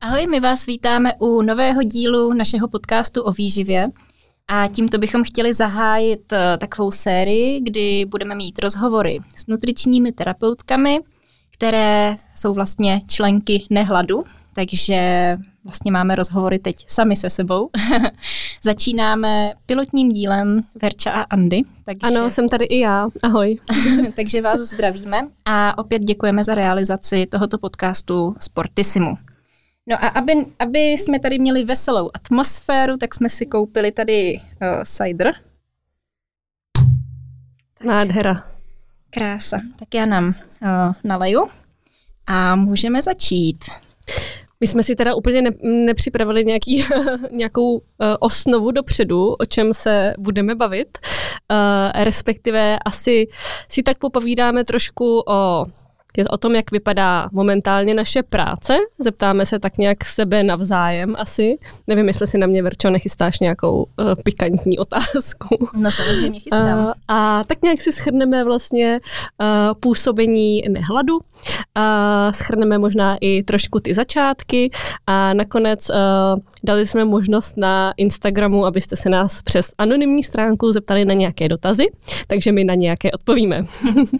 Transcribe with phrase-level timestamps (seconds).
[0.00, 3.88] Ahoj, my vás vítáme u nového dílu našeho podcastu o výživě.
[4.48, 11.00] A tímto bychom chtěli zahájit eh, takovou sérii, kdy budeme mít rozhovory s nutričními terapeutkami,
[11.50, 14.24] které jsou vlastně členky nehladu,
[14.54, 17.70] takže vlastně máme rozhovory teď sami se sebou.
[18.64, 21.62] Začínáme pilotním dílem Verča a Andy.
[21.84, 22.18] Takže...
[22.18, 23.08] Ano, jsem tady i já.
[23.22, 23.58] Ahoj.
[24.16, 29.27] takže vás zdravíme a opět děkujeme za realizaci tohoto podcastu Sportisimu.
[29.88, 34.82] No a aby, aby jsme tady měli veselou atmosféru, tak jsme si koupili tady uh,
[34.84, 35.34] cider.
[37.84, 38.44] Nádhera.
[39.10, 39.60] Krása.
[39.78, 41.46] Tak já nám uh, naleju
[42.26, 43.64] a můžeme začít.
[44.60, 46.84] My jsme si teda úplně ne, nepřipravili nějaký,
[47.30, 47.80] nějakou uh,
[48.20, 53.28] osnovu dopředu, o čem se budeme bavit, uh, respektive asi
[53.68, 55.66] si tak popovídáme trošku o
[56.18, 58.76] je o tom, jak vypadá momentálně naše práce.
[58.98, 61.58] Zeptáme se tak nějak sebe navzájem asi.
[61.86, 63.86] Nevím, jestli si na mě, Verčo, nechystáš nějakou uh,
[64.24, 65.68] pikantní otázku.
[65.76, 66.78] No samozřejmě chystám.
[66.78, 69.00] Uh, a tak nějak si schrneme vlastně
[69.40, 69.46] uh,
[69.80, 71.16] působení nehladu.
[71.16, 71.22] Uh,
[72.32, 74.70] schrneme možná i trošku ty začátky
[75.06, 75.96] a nakonec uh,
[76.64, 81.86] dali jsme možnost na Instagramu, abyste se nás přes anonymní stránku zeptali na nějaké dotazy,
[82.26, 83.64] takže my na nějaké odpovíme.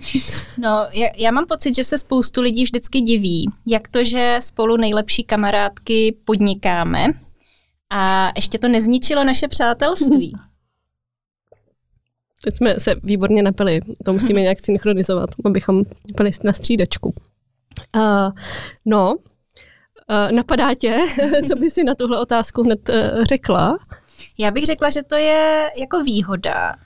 [0.58, 4.76] no, já, já mám pocit, že se spoustu lidí vždycky diví, jak to, že spolu
[4.76, 7.06] nejlepší kamarádky podnikáme
[7.90, 10.32] a ještě to nezničilo naše přátelství.
[12.44, 15.82] Teď jsme se výborně napili, to musíme nějak synchronizovat, abychom
[16.16, 17.14] byli na střídačku.
[17.96, 18.30] Uh,
[18.84, 19.16] no,
[20.30, 20.98] napadá tě,
[21.48, 23.78] co by si na tuhle otázku hned uh, řekla?
[24.38, 26.76] Já bych řekla, že to je jako výhoda,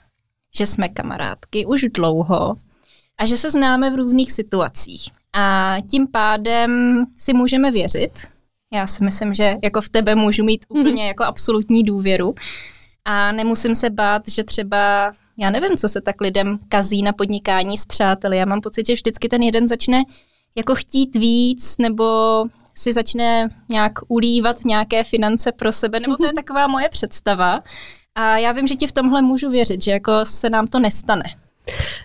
[0.57, 2.55] že jsme kamarádky už dlouho
[3.17, 5.11] a že se známe v různých situacích.
[5.33, 8.11] A tím pádem si můžeme věřit.
[8.73, 10.81] Já si myslím, že jako v tebe můžu mít mhm.
[10.81, 12.35] úplně jako absolutní důvěru
[13.05, 17.77] a nemusím se bát, že třeba, já nevím, co se tak lidem kazí na podnikání
[17.77, 18.37] s přáteli.
[18.37, 20.03] Já mám pocit, že vždycky ten jeden začne
[20.55, 22.03] jako chtít víc nebo
[22.75, 26.35] si začne nějak ulívat nějaké finance pro sebe, nebo to je mhm.
[26.35, 27.63] taková moje představa.
[28.15, 31.23] A já vím, že ti v tomhle můžu věřit, že jako se nám to nestane.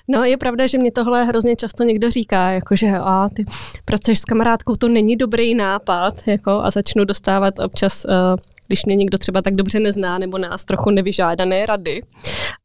[0.09, 3.45] No je pravda, že mě tohle hrozně často někdo říká, jako že a ty
[3.85, 8.13] pracuješ s kamarádkou, to není dobrý nápad, jako a začnu dostávat občas uh,
[8.69, 12.03] když mě někdo třeba tak dobře nezná nebo nás trochu nevyžádané rady.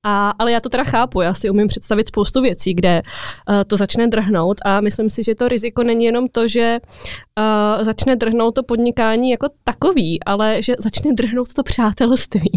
[0.03, 3.02] A, ale já to teda chápu, já si umím představit spoustu věcí, kde
[3.50, 6.80] uh, to začne drhnout a myslím si, že to riziko není jenom to, že
[7.40, 12.52] uh, začne drhnout to podnikání jako takový, ale že začne drhnout to přátelství.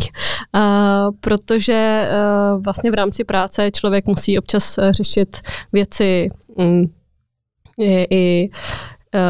[0.56, 5.40] Uh, protože uh, vlastně v rámci práce člověk musí občas řešit
[5.72, 6.92] věci um,
[7.78, 8.50] i, i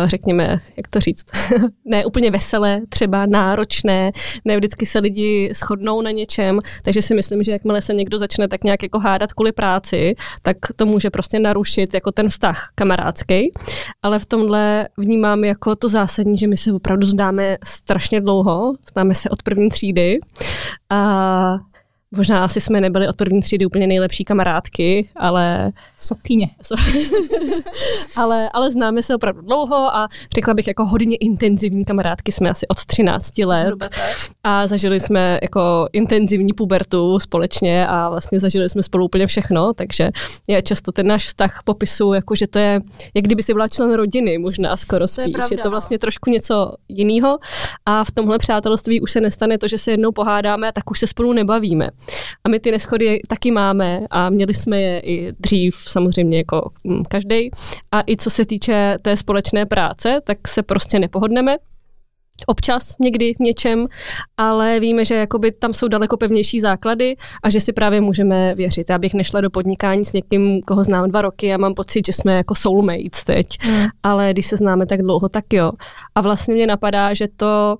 [0.05, 1.27] řekněme, jak to říct,
[1.85, 4.13] ne úplně veselé, třeba náročné,
[4.45, 8.49] ne vždycky se lidi shodnou na něčem, takže si myslím, že jakmile se někdo začne
[8.49, 13.51] tak nějak jako hádat kvůli práci, tak to může prostě narušit jako ten vztah kamarádský,
[14.03, 19.15] ale v tomhle vnímám jako to zásadní, že my se opravdu zdáme strašně dlouho, známe
[19.15, 20.19] se od první třídy.
[20.91, 21.59] A
[22.15, 25.73] Možná asi jsme nebyli od první třídy úplně nejlepší kamarádky, ale...
[25.99, 26.49] Sokyně.
[28.17, 32.69] ale, ale známe se opravdu dlouho a řekla bych jako hodně intenzivní kamarádky jsme asi
[32.69, 33.75] od 13 let.
[34.45, 40.11] A zažili jsme jako intenzivní pubertu společně a vlastně zažili jsme spolu úplně všechno, takže
[40.49, 42.81] já často ten náš vztah popisu, jako že to je,
[43.15, 45.27] jak kdyby si byla člen rodiny, možná skoro spíš.
[45.27, 45.71] Je, pravda, je to no.
[45.71, 47.39] vlastně trošku něco jiného
[47.87, 51.07] a v tomhle přátelství už se nestane to, že se jednou pohádáme, tak už se
[51.07, 51.91] spolu nebavíme.
[52.45, 57.05] A my ty neschody taky máme a měli jsme je i dřív samozřejmě jako mm,
[57.05, 57.51] každý.
[57.93, 61.57] A i co se týče té společné práce, tak se prostě nepohodneme,
[62.47, 63.87] občas někdy v něčem,
[64.37, 68.91] ale víme, že jakoby tam jsou daleko pevnější základy a že si právě můžeme věřit.
[68.91, 72.13] Já bych nešla do podnikání s někým, koho znám dva roky a mám pocit, že
[72.13, 73.87] jsme jako soulmates teď, mm.
[74.03, 75.73] ale když se známe tak dlouho, tak jo.
[76.15, 77.77] A vlastně mě napadá, že to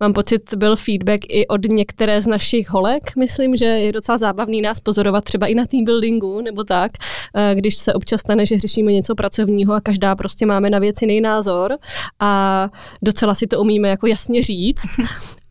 [0.00, 3.16] Mám pocit, byl feedback i od některé z našich holek.
[3.16, 6.92] Myslím, že je docela zábavný nás pozorovat třeba i na team buildingu nebo tak,
[7.34, 11.04] eh, když se občas stane, že řešíme něco pracovního a každá prostě máme na věci
[11.04, 11.76] jiný názor
[12.20, 12.68] a
[13.02, 14.86] docela si to umíme jako jasně říct.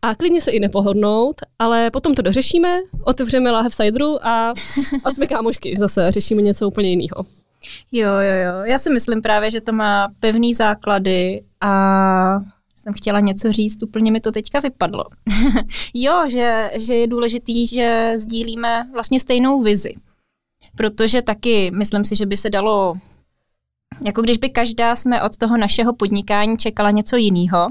[0.02, 4.54] A klidně se i nepohodnout, ale potom to dořešíme, otevřeme láhev cideru a,
[5.04, 7.26] a jsme kámošky zase, řešíme něco úplně jiného.
[7.92, 8.64] Jo, jo, jo.
[8.64, 12.40] Já si myslím právě, že to má pevný základy a
[12.76, 15.04] jsem chtěla něco říct, úplně mi to teďka vypadlo.
[15.94, 19.94] jo, že, že je důležitý, že sdílíme vlastně stejnou vizi.
[20.76, 22.94] Protože taky myslím si, že by se dalo,
[24.06, 27.68] jako když by každá jsme od toho našeho podnikání čekala něco jiného,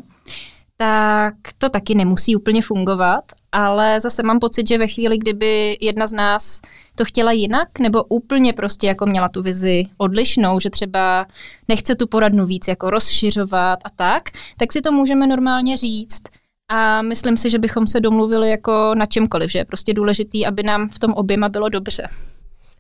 [0.78, 6.08] tak to taky nemusí úplně fungovat, ale zase mám pocit, že ve chvíli, kdyby jedna
[6.08, 6.62] z nás
[6.96, 11.26] to chtěla jinak, nebo úplně prostě jako měla tu vizi odlišnou, že třeba
[11.68, 14.24] nechce tu poradnu víc jako rozšiřovat a tak,
[14.58, 16.24] tak si to můžeme normálně říct.
[16.72, 20.64] A myslím si, že bychom se domluvili jako na čemkoliv, že je prostě důležitý, aby
[20.64, 22.08] nám v tom oběma bylo dobře.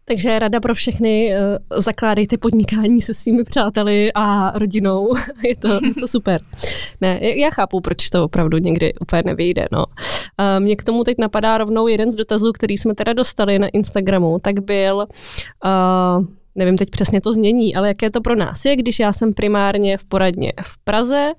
[0.07, 5.13] Takže rada pro všechny, eh, zakládejte podnikání se svými přáteli a rodinou.
[5.47, 6.41] je, to, je to super.
[7.01, 9.65] Ne, já chápu, proč to opravdu někdy úplně nevyjde.
[9.71, 9.85] No.
[10.59, 14.39] Mně k tomu teď napadá rovnou jeden z dotazů, který jsme teda dostali na Instagramu,
[14.39, 15.07] tak byl...
[15.65, 16.25] Uh,
[16.55, 19.97] nevím teď přesně to znění, ale jaké to pro nás je, když já jsem primárně
[19.97, 21.31] v poradně v Praze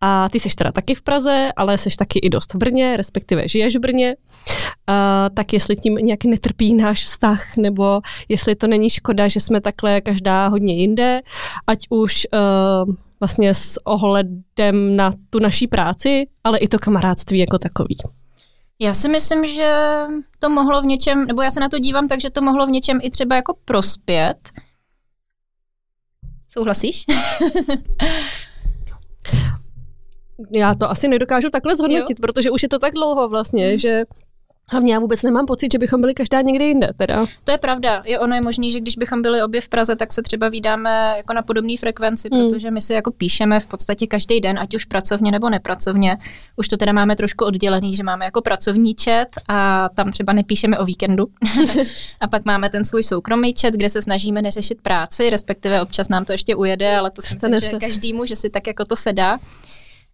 [0.00, 3.48] a ty seš teda taky v Praze, ale seš taky i dost v Brně, respektive
[3.48, 4.94] žiješ v Brně, uh,
[5.34, 10.00] tak jestli tím nějak netrpí náš vztah, nebo jestli to není škoda, že jsme takhle
[10.00, 11.20] každá hodně jinde,
[11.66, 17.58] ať už uh, vlastně s ohledem na tu naší práci, ale i to kamarádství jako
[17.58, 17.96] takový.
[18.80, 20.02] Já si myslím, že
[20.38, 22.70] to mohlo v něčem, nebo já se na to dívám tak, že to mohlo v
[22.70, 24.50] něčem i třeba jako prospět.
[26.48, 27.04] Souhlasíš?
[30.54, 32.22] já to asi nedokážu takhle zhodnotit, jo.
[32.22, 33.78] protože už je to tak dlouho vlastně, hmm.
[33.78, 34.04] že
[34.70, 36.88] Hlavně já vůbec nemám pocit, že bychom byli každá někde jinde.
[36.96, 37.26] Teda.
[37.44, 38.02] To je pravda.
[38.06, 41.14] Je ono je možný, že když bychom byli obě v Praze, tak se třeba vydáme
[41.16, 42.50] jako na podobné frekvenci, hmm.
[42.50, 46.18] protože my si jako píšeme v podstatě každý den, ať už pracovně nebo nepracovně.
[46.56, 50.78] Už to teda máme trošku oddělený, že máme jako pracovní chat a tam třeba nepíšeme
[50.78, 51.26] o víkendu.
[52.20, 56.24] a pak máme ten svůj soukromý chat, kde se snažíme neřešit práci, respektive občas nám
[56.24, 59.38] to ještě ujede, ale to myslím, že každému, že si tak jako to sedá.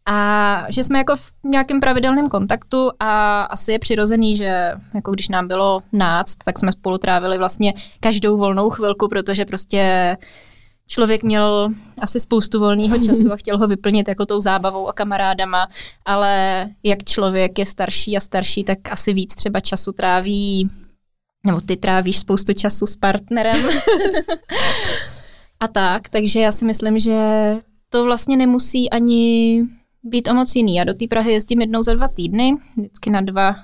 [0.08, 5.28] A že jsme jako v nějakém pravidelném kontaktu a asi je přirozený, že jako když
[5.28, 10.16] nám bylo náct, tak jsme spolu trávili vlastně každou volnou chvilku, protože prostě
[10.86, 11.70] člověk měl
[12.00, 15.68] asi spoustu volného času a chtěl ho vyplnit jako tou zábavou a kamarádama,
[16.04, 20.70] ale jak člověk je starší a starší, tak asi víc třeba času tráví,
[21.46, 23.68] nebo ty trávíš spoustu času s partnerem.
[25.60, 27.18] A tak, takže já si myslím, že
[27.90, 29.62] to vlastně nemusí ani
[30.04, 30.74] být o moc jiný.
[30.74, 33.56] Já do té Prahy jezdím jednou za dva týdny, vždycky na dva,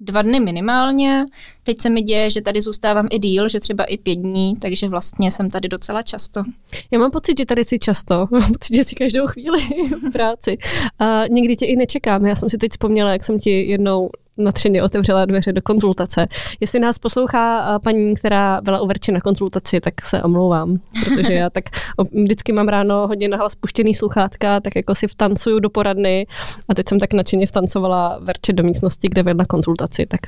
[0.00, 1.24] dva dny minimálně.
[1.62, 4.88] Teď se mi děje, že tady zůstávám i díl, že třeba i pět dní, takže
[4.88, 6.42] vlastně jsem tady docela často.
[6.90, 9.58] Já mám pocit, že tady si často, mám pocit, že si každou chvíli
[10.08, 10.58] v práci.
[10.98, 12.26] A někdy tě i nečekám.
[12.26, 16.26] Já jsem si teď vzpomněla, jak jsem ti jednou natřeně otevřela dveře do konzultace.
[16.60, 21.50] Jestli nás poslouchá paní, která byla u Verči na konzultaci, tak se omlouvám, protože já
[21.50, 21.64] tak
[22.12, 26.26] vždycky mám ráno hodně nahlas spuštěný sluchátka, tak jako si vtancuju do poradny
[26.68, 30.06] a teď jsem tak nadšeně vtancovala Verče do místnosti, kde vedla konzultaci.
[30.06, 30.20] Tak.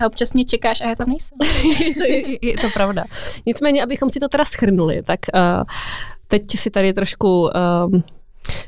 [0.00, 1.38] A občas mě čekáš a já tam nejsem.
[1.98, 3.04] to je, je to pravda.
[3.46, 5.64] Nicméně, abychom si to teda schrnuli, tak uh,
[6.28, 7.50] teď si tady trošku uh,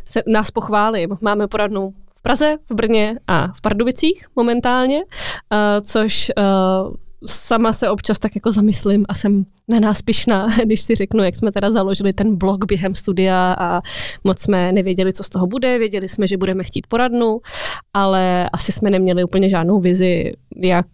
[0.04, 1.18] se, nás pochválím.
[1.20, 1.94] Máme poradnu
[2.26, 6.94] Praze, v Brně a v Pardubicích momentálně, uh, což uh,
[7.26, 11.36] sama se občas tak jako zamyslím a jsem na nás pišná, když si řeknu, jak
[11.36, 13.82] jsme teda založili ten blog během studia a
[14.24, 17.40] moc jsme nevěděli, co z toho bude, věděli jsme, že budeme chtít poradnu,
[17.96, 20.86] ale asi jsme neměli úplně žádnou vizi, jak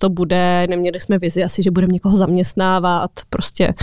[0.00, 3.74] to bude, neměli jsme vizi asi, že budeme někoho zaměstnávat, prostě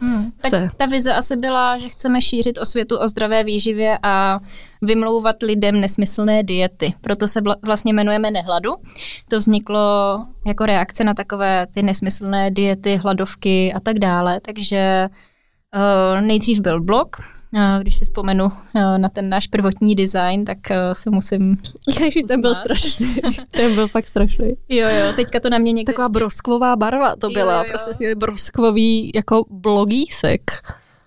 [0.00, 0.68] hmm, tak se...
[0.76, 4.40] ta vize asi byla, že chceme šířit o světu o zdravé výživě a
[4.82, 6.94] vymlouvat lidem nesmyslné diety.
[7.00, 8.74] Proto se vlastně jmenujeme Nehladu.
[9.28, 9.80] To vzniklo
[10.46, 14.40] jako reakce na takové ty nesmyslné diety, hladovky a tak dále.
[14.40, 17.16] Takže uh, nejdřív byl blog,
[17.80, 18.52] když si vzpomenu uh,
[18.98, 21.56] na ten náš prvotní design, tak uh, se musím
[22.00, 23.14] Ježiš, ten byl strašný.
[23.50, 24.52] ten byl fakt strašný.
[24.68, 25.92] Jo, jo, teďka to na mě někde...
[25.92, 27.68] Taková broskvová barva to byla, jo, jo.
[27.68, 30.40] prostě směli broskvový jako blogísek.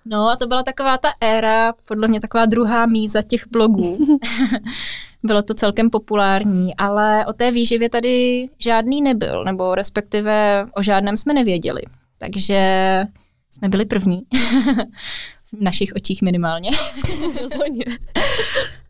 [0.06, 4.18] No a to byla taková ta éra, podle mě taková druhá míza těch blogů.
[5.24, 11.18] Bylo to celkem populární, ale o té výživě tady žádný nebyl, nebo respektive o žádném
[11.18, 11.82] jsme nevěděli.
[12.18, 13.04] Takže
[13.52, 14.22] jsme byli první.
[15.54, 16.70] v našich očích minimálně.
[17.42, 17.86] Rozhodně.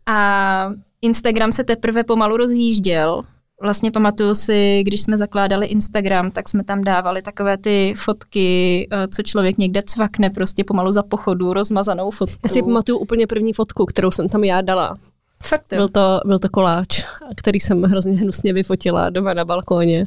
[0.06, 0.70] A
[1.02, 3.22] Instagram se teprve pomalu rozjížděl,
[3.62, 9.08] Vlastně pamatuju si, když jsme zakládali Instagram, tak jsme tam dávali takové ty fotky, eh,
[9.08, 12.38] co člověk někde cvakne prostě pomalu za pochodu, rozmazanou fotku.
[12.42, 14.98] Já si pamatuju úplně první fotku, kterou jsem tam já dala.
[15.42, 17.04] Fakt Byl to, byl to koláč,
[17.36, 20.06] který jsem hrozně hnusně vyfotila doma na balkóně.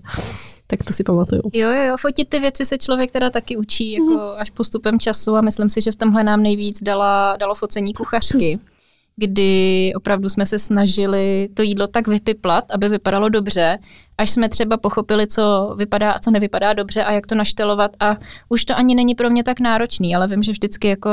[0.72, 1.42] Tak to si pamatuju.
[1.54, 4.20] Jo, jo, fotit ty věci se člověk teda taky učí jako mm.
[4.38, 8.60] až postupem času a myslím si, že v tomhle nám nejvíc dala, dalo focení kuchařky
[9.20, 13.80] kdy opravdu jsme se snažili to jídlo tak vypiplat, aby vypadalo dobře,
[14.18, 18.18] až jsme třeba pochopili, co vypadá a co nevypadá dobře a jak to naštelovat a
[18.50, 21.10] už to ani není pro mě tak náročný, ale vím, že vždycky jako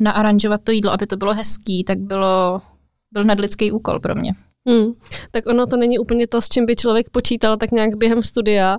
[0.00, 2.62] naaranžovat to jídlo, aby to bylo hezký, tak bylo,
[3.12, 4.34] byl nadlidský úkol pro mě.
[4.68, 4.92] Hmm.
[5.30, 8.78] Tak ono to není úplně to, s čím by člověk počítal tak nějak během studia.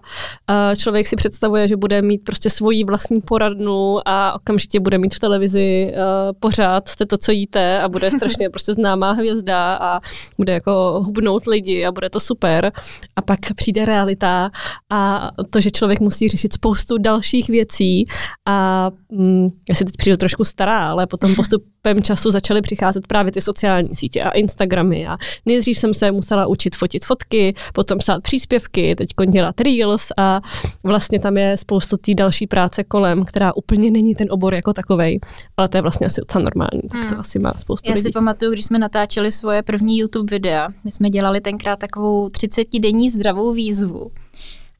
[0.78, 5.20] Člověk si představuje, že bude mít prostě svoji vlastní poradnu a okamžitě bude mít v
[5.20, 6.00] televizi uh,
[6.40, 10.00] pořád, jste to, co jíte a bude strašně prostě známá hvězda a
[10.38, 12.72] bude jako hubnout lidi a bude to super.
[13.16, 14.52] A pak přijde realita
[14.90, 18.06] a to, že člověk musí řešit spoustu dalších věcí
[18.48, 23.32] a mm, já si teď přijdu trošku stará, ale potom postupem času začaly přicházet právě
[23.32, 28.24] ty sociální sítě a Instagramy a nejdřív jsem se musela učit fotit fotky, potom psát
[28.24, 30.42] příspěvky, teď dělat reels a
[30.84, 35.20] vlastně tam je spoustu té další práce kolem, která úplně není ten obor jako takovej,
[35.58, 37.20] ale to je vlastně asi docela normální, tak to hmm.
[37.20, 38.04] asi má spoustu Já lidí.
[38.04, 43.10] si pamatuju, když jsme natáčeli svoje první YouTube videa, my jsme dělali tenkrát takovou 30-denní
[43.10, 44.12] zdravou výzvu.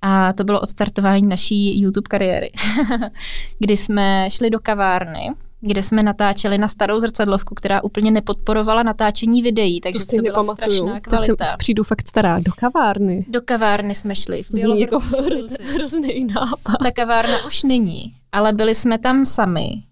[0.02, 2.52] A to bylo odstartování naší YouTube kariéry,
[3.60, 9.42] kdy jsme šli do kavárny kde jsme natáčeli na starou zrcadlovku, která úplně nepodporovala natáčení
[9.42, 11.36] videí, takže to, to byla strašná kvalita.
[11.36, 13.26] Teď přijdu fakt stará do kavárny.
[13.28, 14.44] Do kavárny jsme šli.
[14.44, 15.00] V to jako
[15.74, 16.78] hrozný nápad.
[16.84, 19.84] Ta kavárna už není, ale byli jsme tam sami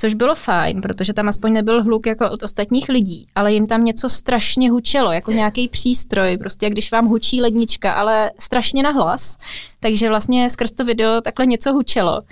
[0.00, 3.84] Což bylo fajn, protože tam aspoň nebyl hluk jako od ostatních lidí, ale jim tam
[3.84, 9.36] něco strašně hučelo, jako nějaký přístroj, prostě jak když vám hučí lednička, ale strašně nahlas.
[9.80, 12.22] Takže vlastně skrz to video takhle něco hučelo.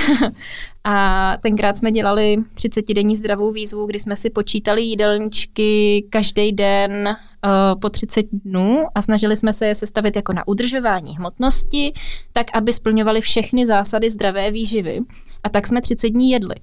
[0.88, 7.80] a tenkrát jsme dělali 30-denní zdravou výzvu, kdy jsme si počítali jídelníčky každý den uh,
[7.80, 11.92] po 30 dnů a snažili jsme se je sestavit jako na udržování hmotnosti,
[12.32, 15.00] tak aby splňovaly všechny zásady zdravé výživy.
[15.44, 16.54] A tak jsme 30 dní jedli.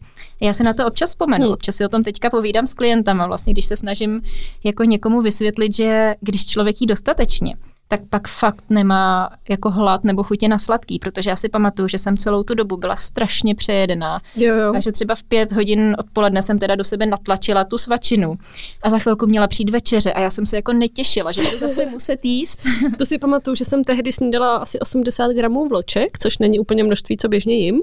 [0.42, 1.54] Já si na to občas vzpomenu, hmm.
[1.54, 4.22] občas si o tom teďka povídám s klientama, vlastně když se snažím
[4.64, 7.56] jako někomu vysvětlit, že když člověk jí dostatečně,
[7.98, 11.98] tak pak fakt nemá jako hlad nebo chutě na sladký, protože já si pamatuju, že
[11.98, 14.20] jsem celou tu dobu byla strašně přejedená.
[14.36, 14.74] Jo, jo.
[14.76, 18.36] A že třeba v pět hodin odpoledne jsem teda do sebe natlačila tu svačinu
[18.84, 21.86] a za chvilku měla přijít večeře a já jsem se jako netěšila, že to zase
[21.86, 22.60] muset jíst.
[22.98, 27.18] to si pamatuju, že jsem tehdy snídala asi 80 gramů vloček, což není úplně množství,
[27.18, 27.82] co běžně jim.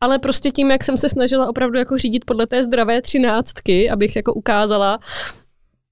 [0.00, 4.16] Ale prostě tím, jak jsem se snažila opravdu jako řídit podle té zdravé třináctky, abych
[4.16, 4.98] jako ukázala,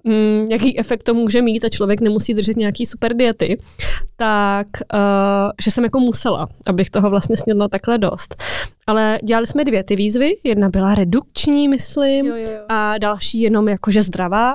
[0.04, 3.62] mm, jaký efekt to může mít a člověk nemusí držet nějaký super diety,
[4.16, 8.42] tak uh, že jsem jako musela, abych toho vlastně snědla takhle dost.
[8.86, 12.60] Ale dělali jsme dvě ty výzvy, jedna byla redukční, myslím, jo, jo, jo.
[12.68, 14.54] a další jenom jakože zdravá.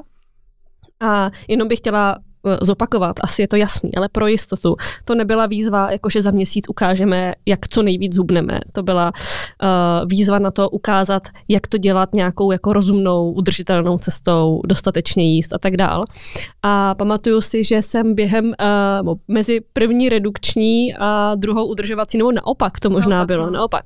[1.01, 2.17] A jenom bych chtěla
[2.61, 4.75] zopakovat, asi je to jasný, ale pro jistotu.
[5.05, 8.59] To nebyla výzva, jakože za měsíc ukážeme, jak co nejvíc zubneme.
[8.71, 14.61] To byla uh, výzva na to ukázat, jak to dělat nějakou jako rozumnou, udržitelnou cestou,
[14.65, 16.05] dostatečně jíst a tak dál.
[16.63, 22.79] A pamatuju si, že jsem během uh, mezi první redukční a druhou udržovací, nebo naopak
[22.79, 23.51] to možná naopak, bylo, no.
[23.51, 23.83] naopak.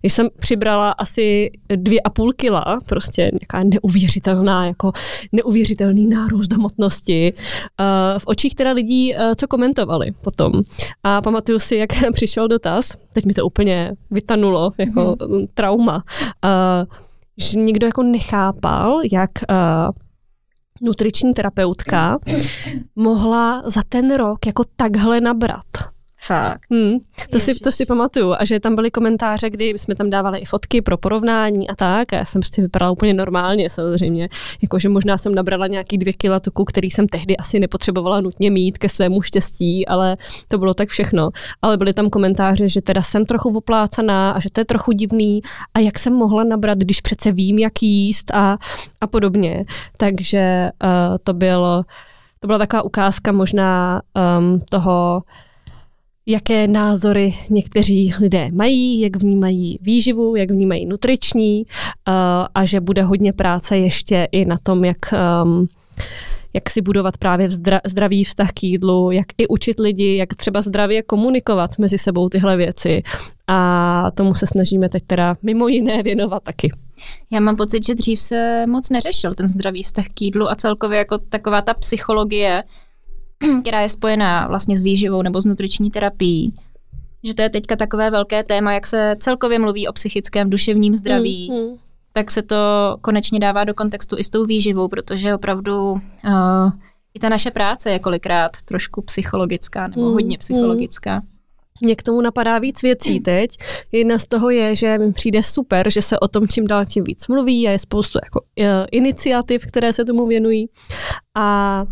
[0.00, 4.92] Když jsem přibrala asi dvě a půl kila, prostě nějaká neuvěřitelná, jako
[5.32, 7.32] neuvěřitelný nárůst hmotnosti,
[7.80, 10.52] uh, v očích teda lidí, eh, co komentovali potom.
[11.02, 15.48] A pamatuju si, jak přišel dotaz, teď mi to úplně vytanulo, jako mm-hmm.
[15.54, 16.86] trauma, uh,
[17.38, 19.90] že nikdo jako nechápal, jak uh,
[20.82, 22.18] nutriční terapeutka
[22.96, 25.95] mohla za ten rok jako takhle nabrat.
[26.26, 26.60] Fakt.
[26.70, 26.98] Hmm,
[27.30, 28.34] to, si, to si pamatuju.
[28.38, 32.12] A že tam byly komentáře, kdy jsme tam dávali i fotky pro porovnání a tak.
[32.12, 34.28] A já jsem prostě vypadala úplně normálně samozřejmě.
[34.62, 38.78] Jakože možná jsem nabrala nějaký dvě kila tuku, který jsem tehdy asi nepotřebovala nutně mít
[38.78, 40.16] ke svému štěstí, ale
[40.48, 41.30] to bylo tak všechno.
[41.62, 45.40] Ale byly tam komentáře, že teda jsem trochu oplácaná a že to je trochu divný
[45.74, 48.58] a jak jsem mohla nabrat, když přece vím, jak jíst a,
[49.00, 49.64] a podobně.
[49.96, 51.84] Takže uh, to bylo
[52.40, 54.02] to byla taková ukázka možná
[54.38, 55.22] um, toho,
[56.26, 62.14] jaké názory někteří lidé mají, jak vnímají výživu, jak vnímají nutriční uh,
[62.54, 64.98] a že bude hodně práce ještě i na tom, jak,
[65.42, 65.68] um,
[66.52, 70.60] jak si budovat právě zdra, zdravý vztah k jídlu, jak i učit lidi, jak třeba
[70.60, 73.02] zdravě komunikovat mezi sebou tyhle věci.
[73.46, 76.72] A tomu se snažíme teď teda mimo jiné věnovat taky.
[77.32, 80.98] Já mám pocit, že dřív se moc neřešil ten zdravý vztah k jídlu a celkově
[80.98, 82.62] jako taková ta psychologie,
[83.60, 86.54] která je spojená vlastně s výživou nebo s nutriční terapií.
[87.24, 91.50] Že to je teďka takové velké téma, jak se celkově mluví o psychickém, duševním zdraví,
[91.50, 91.76] mm, mm.
[92.12, 92.56] tak se to
[93.00, 96.00] konečně dává do kontextu i s tou výživou, protože opravdu uh,
[97.14, 101.14] i ta naše práce je kolikrát trošku psychologická nebo mm, hodně psychologická.
[101.14, 101.26] Mm.
[101.80, 103.50] Mně k tomu napadá víc věcí teď.
[103.92, 107.04] Jedna z toho je, že mi přijde super, že se o tom čím dál tím
[107.04, 110.68] víc mluví a je spoustu jako, uh, iniciativ, které se tomu věnují.
[111.34, 111.84] A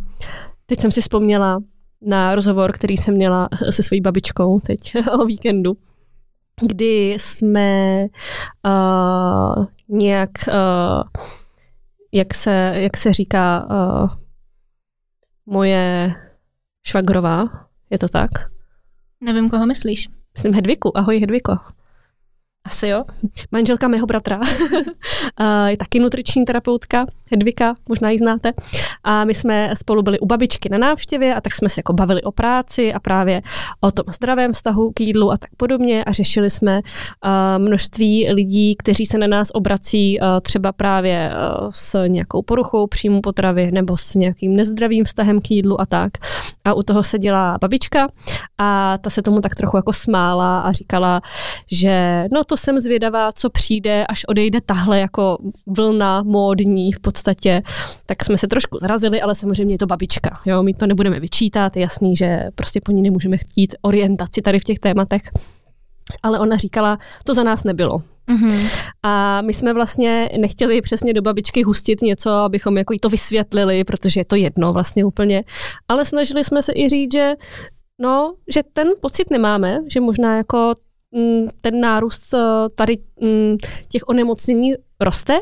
[0.66, 1.60] Teď jsem si vzpomněla
[2.02, 5.76] na rozhovor, který jsem měla se svojí babičkou teď o víkendu,
[6.60, 8.06] kdy jsme
[8.66, 11.22] uh, nějak, uh,
[12.12, 14.10] jak, se, jak se říká, uh,
[15.46, 16.14] moje
[16.86, 17.44] švagrová,
[17.90, 18.30] je to tak?
[19.20, 20.08] Nevím, koho myslíš.
[20.34, 20.98] Myslím Hedviku.
[20.98, 21.56] Ahoj Hedviko.
[22.66, 23.04] Asi jo.
[23.52, 24.40] Manželka mého bratra
[25.66, 28.52] je taky nutriční terapeutka, Hedvika, možná ji znáte.
[29.04, 32.22] A my jsme spolu byli u babičky na návštěvě a tak jsme se jako bavili
[32.22, 33.42] o práci a právě
[33.80, 36.80] o tom zdravém vztahu k jídlu a tak podobně a řešili jsme
[37.58, 41.32] množství lidí, kteří se na nás obrací třeba právě
[41.70, 46.12] s nějakou poruchou příjmu potravy nebo s nějakým nezdravým vztahem k jídlu a tak.
[46.64, 48.06] A u toho se dělá babička
[48.58, 51.20] a ta se tomu tak trochu jako smála a říkala,
[51.72, 57.62] že no to jsem zvědavá, co přijde, až odejde tahle jako vlna módní v podstatě,
[58.06, 60.40] tak jsme se trošku zarazili, ale samozřejmě je to babička.
[60.44, 60.62] Jo?
[60.62, 64.64] My to nebudeme vyčítat, je jasný, že prostě po ní nemůžeme chtít orientaci tady v
[64.64, 65.22] těch tématech.
[66.22, 68.02] Ale ona říkala, to za nás nebylo.
[68.28, 68.68] Mm-hmm.
[69.02, 73.84] A my jsme vlastně nechtěli přesně do babičky hustit něco, abychom jako jí to vysvětlili,
[73.84, 75.44] protože je to jedno vlastně úplně.
[75.88, 77.34] Ale snažili jsme se i říct, že
[77.98, 80.74] No, že ten pocit nemáme, že možná jako
[81.60, 82.38] ten nárůst eh,
[82.74, 83.56] tady mm,
[83.88, 85.38] těch onemocnění roste,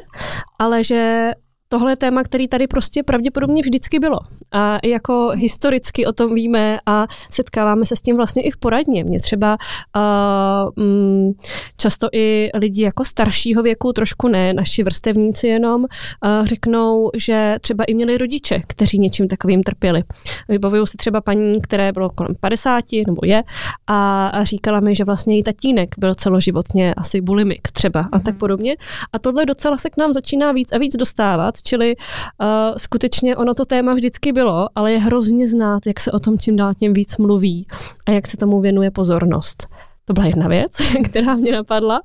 [0.58, 1.30] ale že
[1.72, 4.18] tohle je téma, který tady prostě pravděpodobně vždycky bylo.
[4.52, 9.04] A jako historicky o tom víme a setkáváme se s tím vlastně i v poradně.
[9.04, 9.56] Mě třeba
[9.96, 11.34] uh, um,
[11.76, 17.84] často i lidi jako staršího věku, trošku ne, naši vrstevníci jenom, uh, řeknou, že třeba
[17.84, 20.02] i měli rodiče, kteří něčím takovým trpěli.
[20.48, 23.42] Vybavuju si třeba paní, které bylo kolem 50 nebo je
[23.86, 28.34] a, a říkala mi, že vlastně její tatínek byl celoživotně asi bulimik třeba a tak
[28.34, 28.38] mhm.
[28.38, 28.76] podobně.
[29.12, 33.54] A tohle docela se k nám začíná víc a víc dostávat, čili uh, skutečně ono
[33.54, 36.92] to téma vždycky bylo, ale je hrozně znát, jak se o tom čím dál tím
[36.92, 37.66] víc mluví
[38.06, 39.68] a jak se tomu věnuje pozornost.
[40.04, 40.72] To byla jedna věc,
[41.04, 42.00] která mě napadla.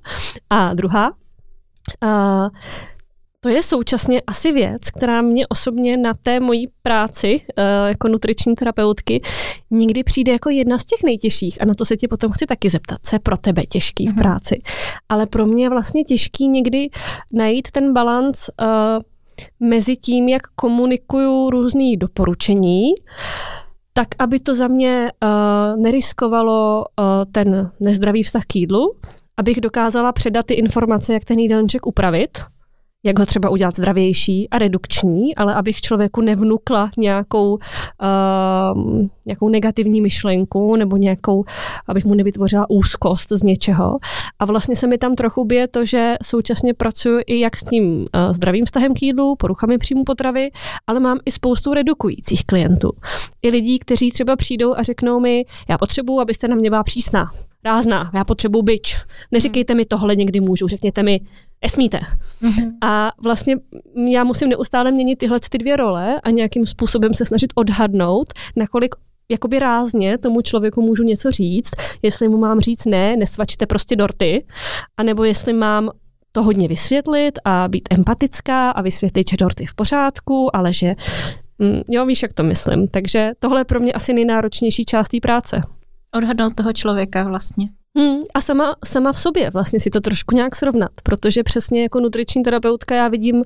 [0.50, 1.12] A druhá,
[2.04, 2.50] uh,
[3.40, 8.56] to je současně asi věc, která mě osobně na té mojí práci uh, jako nutriční
[8.56, 9.22] terapeutky
[9.72, 12.70] někdy přijde jako jedna z těch nejtěžších a na to se ti potom chci taky
[12.70, 14.18] zeptat, co je pro tebe těžký v mhm.
[14.18, 14.62] práci.
[15.10, 16.90] Ale pro mě je vlastně těžký někdy
[17.34, 18.68] najít ten balans uh,
[19.60, 22.92] mezi tím, jak komunikuju různý doporučení,
[23.94, 28.96] tak aby to za mě uh, neriskovalo uh, ten nezdravý vztah k jídlu,
[29.38, 32.38] abych dokázala předat ty informace, jak ten jídelníček upravit,
[33.08, 40.02] jak ho třeba udělat zdravější a redukční, ale abych člověku nevnukla nějakou, uh, nějakou negativní
[40.02, 41.44] myšlenku nebo nějakou,
[41.88, 43.98] abych mu nevytvořila úzkost z něčeho.
[44.40, 47.84] A vlastně se mi tam trochu bije to, že současně pracuji i jak s tím
[47.84, 50.52] uh, zdravým vztahem k jídlu, poruchami příjmu potravy,
[50.88, 52.92] ale mám i spoustu redukujících klientů.
[53.42, 57.32] I lidí, kteří třeba přijdou a řeknou mi, já potřebuji, abyste na mě byla přísná
[57.66, 59.00] rázná, já potřebuji byč.
[59.32, 61.22] Neříkejte mi tohle někdy můžu, řekněte mi,
[61.62, 62.00] esmíte.
[62.42, 62.72] Mm-hmm.
[62.82, 63.56] A vlastně
[64.12, 68.96] já musím neustále měnit tyhle ty dvě role a nějakým způsobem se snažit odhadnout, nakolik
[69.32, 74.46] jakoby rázně tomu člověku můžu něco říct, jestli mu mám říct ne, nesvačte prostě dorty,
[74.98, 75.92] anebo jestli mám
[76.32, 80.96] to hodně vysvětlit a být empatická a vysvětlit, že dorty v pořádku, ale že
[81.60, 82.88] mm, jo, víš, jak to myslím.
[82.88, 85.62] Takže tohle je pro mě asi nejnáročnější část té práce.
[86.16, 87.68] Odhadnout toho člověka vlastně.
[87.98, 92.00] Hmm, a sama, sama v sobě vlastně si to trošku nějak srovnat, protože přesně jako
[92.00, 93.44] nutriční terapeutka já vidím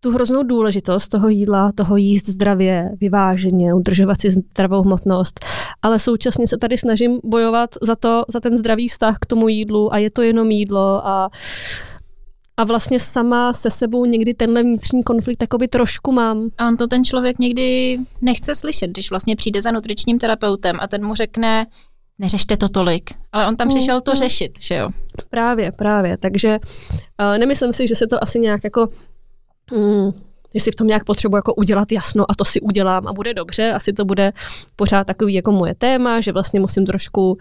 [0.00, 5.44] tu hroznou důležitost toho jídla, toho jíst zdravě, vyváženě, udržovat si zdravou hmotnost,
[5.82, 9.94] ale současně se tady snažím bojovat za to, za ten zdravý vztah k tomu jídlu
[9.94, 11.30] a je to jenom jídlo a
[12.56, 16.48] a vlastně sama se sebou někdy tenhle vnitřní konflikt takoby trošku mám.
[16.58, 20.88] A on to ten člověk někdy nechce slyšet, když vlastně přijde za nutričním terapeutem a
[20.88, 21.66] ten mu řekne,
[22.18, 23.10] neřešte to tolik.
[23.32, 24.16] Ale on tam přišel to mm.
[24.16, 24.88] řešit, že jo?
[25.30, 26.16] Právě, právě.
[26.16, 28.88] Takže uh, nemyslím si, že se to asi nějak jako...
[29.72, 30.12] Mm,
[30.54, 33.72] jestli v tom nějak potřebuji jako udělat jasno a to si udělám a bude dobře,
[33.72, 34.32] asi to bude
[34.76, 37.38] pořád takový jako moje téma, že vlastně musím trošku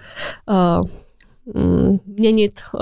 [1.55, 2.81] uh, měnit uh,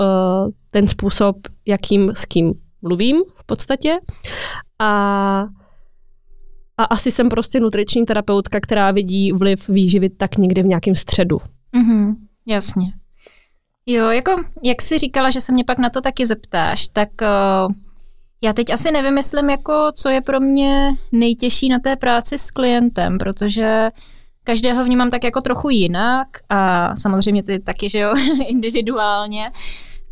[0.70, 3.98] ten způsob, jakým s kým mluvím v podstatě.
[4.78, 5.44] A,
[6.76, 11.40] a asi jsem prostě nutriční terapeutka, která vidí vliv výživy tak někde v nějakém středu.
[11.76, 12.14] Mm-hmm,
[12.46, 12.92] jasně.
[13.86, 17.74] Jo, jako jak jsi říkala, že se mě pak na to taky zeptáš, tak uh,
[18.42, 23.18] já teď asi nevymyslím, jako, co je pro mě nejtěžší na té práci s klientem,
[23.18, 23.90] protože
[24.44, 28.14] každého vnímám tak jako trochu jinak a samozřejmě ty taky, že jo,
[28.46, 29.52] individuálně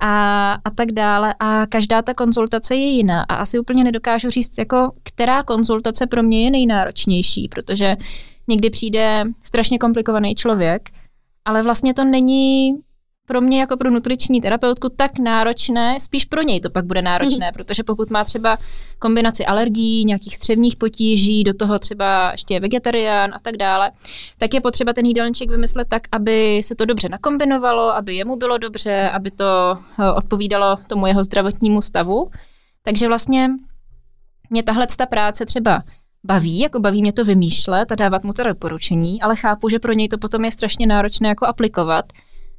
[0.01, 1.35] a, a tak dále.
[1.41, 6.23] A každá ta konzultace je jiná a asi úplně nedokážu říct, jako, která konzultace pro
[6.23, 7.97] mě je nejnáročnější, protože
[8.49, 10.91] někdy přijde strašně komplikovaný člověk,
[11.45, 12.81] ale vlastně to není
[13.31, 17.47] pro mě jako pro nutriční terapeutku tak náročné, spíš pro něj to pak bude náročné,
[17.47, 17.53] mm.
[17.53, 18.59] protože pokud má třeba
[18.99, 23.91] kombinaci alergií, nějakých střevních potíží, do toho třeba ještě je vegetarián a tak dále,
[24.39, 28.59] tak je potřeba ten jídelníček vymyslet tak, aby se to dobře nakombinovalo, aby jemu bylo
[28.59, 32.31] dobře, aby to eh, odpovídalo tomu jeho zdravotnímu stavu.
[32.83, 33.51] Takže vlastně
[34.51, 35.83] mě tahle ta práce třeba
[36.25, 39.93] baví, jako baví mě to vymýšlet a dávat mu to doporučení, ale chápu, že pro
[39.93, 42.05] něj to potom je strašně náročné jako aplikovat,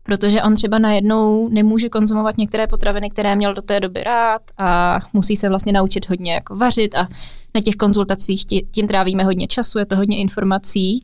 [0.04, 5.00] protože on třeba najednou nemůže konzumovat některé potraviny, které měl do té doby rád a
[5.14, 7.08] musí se vlastně naučit hodně jako vařit a
[7.56, 11.04] na těch konzultacích tím trávíme hodně času, je to hodně informací.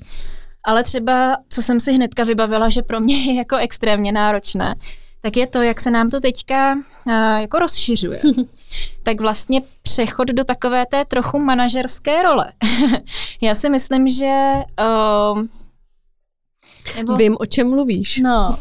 [0.63, 4.75] Ale třeba, co jsem si hnedka vybavila, že pro mě je jako extrémně náročné,
[5.21, 8.19] tak je to, jak se nám to teďka uh, jako rozšiřuje.
[9.03, 12.51] tak vlastně přechod do takové té trochu manažerské role.
[13.41, 14.53] Já si myslím, že
[15.31, 15.43] uh,
[16.95, 18.19] nebo, Vím, o čem mluvíš.
[18.19, 18.57] No,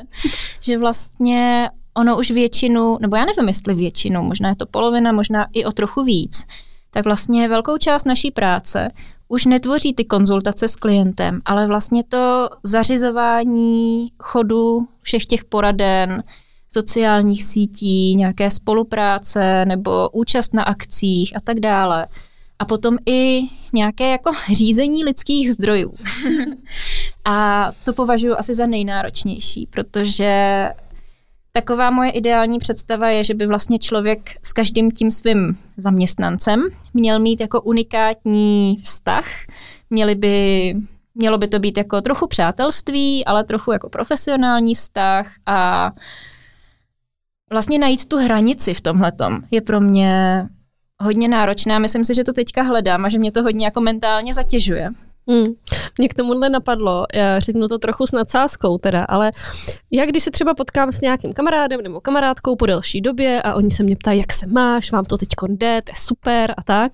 [0.60, 5.46] že vlastně ono už většinu, nebo já nevím, jestli většinu, možná je to polovina, možná
[5.52, 6.46] i o trochu víc,
[6.90, 8.90] tak vlastně velkou část naší práce
[9.28, 16.22] už netvoří ty konzultace s klientem, ale vlastně to zařizování chodu všech těch poraden,
[16.68, 22.06] sociálních sítí, nějaké spolupráce nebo účast na akcích a tak dále.
[22.58, 23.40] A potom i
[23.72, 25.94] nějaké jako řízení lidských zdrojů.
[27.24, 30.68] a to považuji asi za nejnáročnější, protože
[31.52, 37.18] taková moje ideální představa je, že by vlastně člověk s každým tím svým zaměstnancem měl
[37.18, 39.24] mít jako unikátní vztah,
[39.90, 40.74] měli by,
[41.14, 45.90] mělo by to být jako trochu přátelství, ale trochu jako profesionální vztah a
[47.54, 50.44] vlastně najít tu hranici v tomhletom je pro mě
[51.02, 54.34] hodně náročné myslím si, že to teďka hledám a že mě to hodně jako mentálně
[54.34, 54.90] zatěžuje.
[55.28, 55.46] Hmm.
[55.98, 59.32] Mě k tomuhle napadlo, já řeknu to trochu s nadsázkou teda, ale
[59.90, 63.70] já když se třeba potkám s nějakým kamarádem nebo kamarádkou po delší době a oni
[63.70, 66.92] se mě ptají, jak se máš, vám to teď jde, to je super a tak,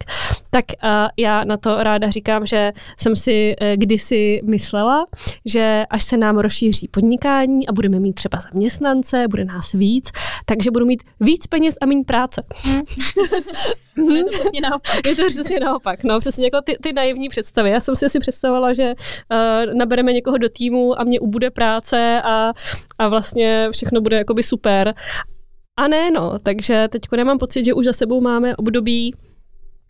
[0.50, 5.06] tak a já na to ráda říkám, že jsem si eh, kdysi myslela,
[5.46, 10.10] že až se nám rozšíří podnikání a budeme mít třeba zaměstnance, bude nás víc,
[10.44, 12.42] takže budu mít víc peněz a méně práce.
[12.64, 12.82] Hmm.
[13.96, 15.06] je to přesně naopak.
[15.06, 17.70] Je to přesně naopak, no, přesně jako ty, ty naivní představy.
[17.70, 22.22] Já jsem si asi představovala, že uh, nabereme někoho do týmu a mě ubude práce
[22.24, 22.52] a,
[22.98, 24.94] a vlastně všechno bude jakoby super.
[25.76, 29.14] A ne, no, takže teď nemám pocit, že už za sebou máme období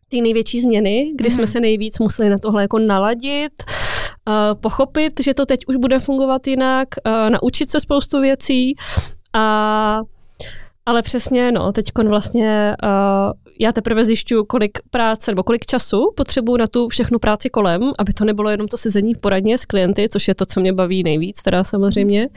[0.08, 1.34] ty největší změny, kdy mm.
[1.34, 1.52] jsme mhm.
[1.52, 6.46] se nejvíc museli na tohle jako naladit, uh, pochopit, že to teď už bude fungovat
[6.46, 8.74] jinak, uh, naučit se spoustu věcí
[9.34, 10.00] a
[10.90, 16.57] ale přesně, no, teď vlastně uh, já teprve zjišťuju, kolik práce nebo kolik času potřebuju
[16.57, 20.09] na tu všechnu práci kolem, aby to nebylo jenom to sezení v poradně s klienty,
[20.09, 22.29] což je to, co mě baví nejvíc, teda samozřejmě,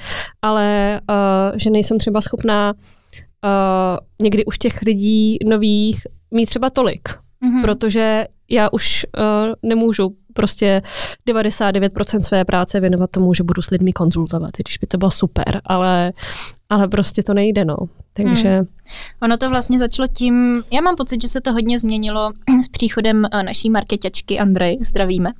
[0.41, 7.09] ale uh, že nejsem třeba schopná uh, někdy už těch lidí nových mít třeba tolik,
[7.09, 7.61] mm-hmm.
[7.61, 9.23] protože já už uh,
[9.63, 10.81] nemůžu prostě
[11.27, 15.61] 99% své práce věnovat tomu, že budu s lidmi konzultovat, když by to bylo super,
[15.65, 16.13] ale,
[16.69, 17.77] ale prostě to nejde, no.
[18.13, 18.49] Takže...
[18.49, 18.67] Hmm.
[19.21, 22.31] Ono to vlastně začalo tím, já mám pocit, že se to hodně změnilo
[22.63, 25.31] s příchodem eh, naší marketačky Andrej, zdravíme,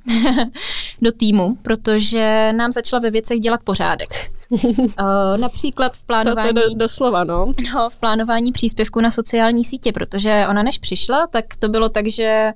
[1.02, 4.30] do týmu, protože nám začala ve věcech dělat pořádek.
[4.50, 6.48] uh, například v plánování...
[6.48, 7.52] To, to do, doslova, no.
[7.74, 7.90] no.
[7.90, 12.52] v plánování příspěvku na sociální sítě, protože ona než přišla, tak to bylo tak, že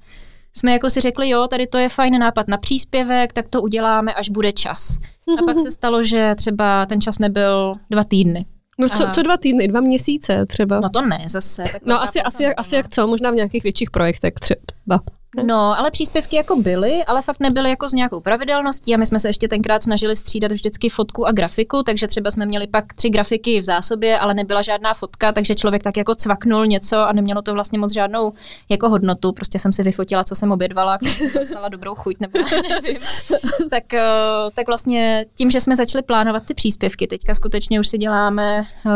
[0.56, 4.14] jsme jako si řekli, jo, tady to je fajn nápad na příspěvek, tak to uděláme,
[4.14, 4.96] až bude čas.
[5.38, 8.46] A pak se stalo, že třeba ten čas nebyl dva týdny.
[8.80, 10.80] No co, co dva týdny, dva měsíce třeba?
[10.80, 11.64] No to ne zase.
[11.84, 15.00] No asi, asi, jak, asi jak co, možná v nějakých větších projektech třeba.
[15.48, 19.20] No, ale příspěvky jako byly, ale fakt nebyly jako s nějakou pravidelností a my jsme
[19.20, 23.10] se ještě tenkrát snažili střídat vždycky fotku a grafiku, takže třeba jsme měli pak tři
[23.10, 27.42] grafiky v zásobě, ale nebyla žádná fotka, takže člověk tak jako cvaknul něco a nemělo
[27.42, 28.32] to vlastně moc žádnou
[28.68, 29.32] jako hodnotu.
[29.32, 32.98] Prostě jsem si vyfotila, co jsem obědvala, jsem psala dobrou chuť nebo nevím.
[33.70, 34.06] tak, eh,
[34.54, 38.90] tak vlastně tím, že jsme začali plánovat ty příspěvky, teďka skutečně už si děláme eh,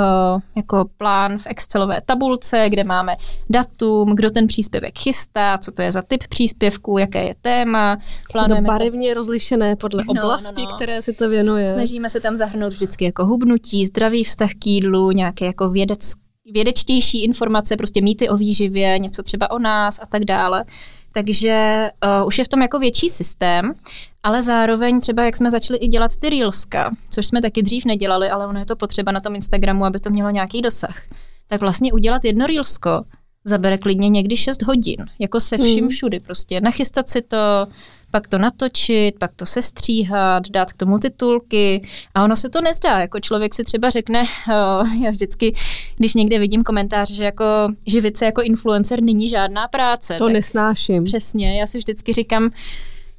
[0.57, 3.17] jako plán v Excelové tabulce, kde máme
[3.51, 7.99] datum, kdo ten příspěvek chystá, co to je za typ typ příspěvku, jaké je téma.
[8.33, 9.15] Plánujeme to barevně to...
[9.15, 10.77] rozlišené podle no, oblasti, no, no.
[10.77, 11.69] které si to věnuje.
[11.69, 17.25] Snažíme se tam zahrnout vždycky jako hubnutí, zdravý vztah k jídlu, nějaké jako vědecké vědečtější
[17.25, 20.65] informace, prostě mýty o výživě, něco třeba o nás a tak dále.
[21.13, 21.89] Takže
[22.21, 23.75] uh, už je v tom jako větší systém,
[24.23, 28.31] ale zároveň třeba jak jsme začali i dělat ty reelska, což jsme taky dřív nedělali,
[28.31, 31.03] ale ono je to potřeba na tom Instagramu, aby to mělo nějaký dosah.
[31.47, 33.05] Tak vlastně udělat jedno reelsko
[33.45, 35.89] zabere klidně někdy 6 hodin, jako se vším hmm.
[35.89, 36.61] všudy prostě.
[36.61, 37.67] Nachystat si to,
[38.11, 43.01] pak to natočit, pak to sestříhat, dát k tomu titulky a ono se to nezdá.
[43.01, 44.23] Jako člověk si třeba řekne,
[45.03, 45.55] já vždycky,
[45.97, 47.45] když někde vidím komentář, že jako
[47.87, 50.17] živit se jako influencer není žádná práce.
[50.19, 51.05] To nesnáším.
[51.05, 52.51] Přesně, já si vždycky říkám,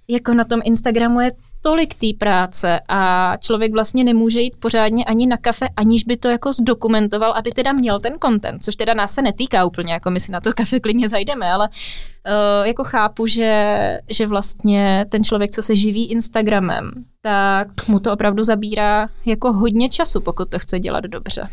[0.08, 1.32] jako na tom Instagramu je
[1.64, 6.28] tolik té práce a člověk vlastně nemůže jít pořádně ani na kafe, aniž by to
[6.28, 10.20] jako zdokumentoval, aby teda měl ten content, což teda nás se netýká úplně, jako my
[10.20, 15.52] si na to kafe klidně zajdeme, ale uh, jako chápu, že, že vlastně ten člověk,
[15.52, 20.80] co se živí Instagramem, tak mu to opravdu zabírá jako hodně času, pokud to chce
[20.80, 21.48] dělat dobře.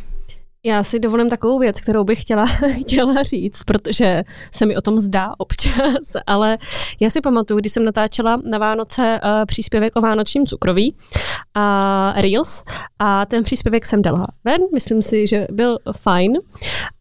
[0.65, 2.45] Já si dovolím takovou věc, kterou bych chtěla,
[2.81, 4.23] chtěla říct, protože
[4.55, 6.59] se mi o tom zdá občas, ale
[7.01, 10.97] já si pamatuju, když jsem natáčela na Vánoce uh, příspěvek o vánočním cukroví
[11.55, 12.63] a uh, Reels
[12.99, 16.33] a ten příspěvek jsem dala ven, myslím si, že byl fajn,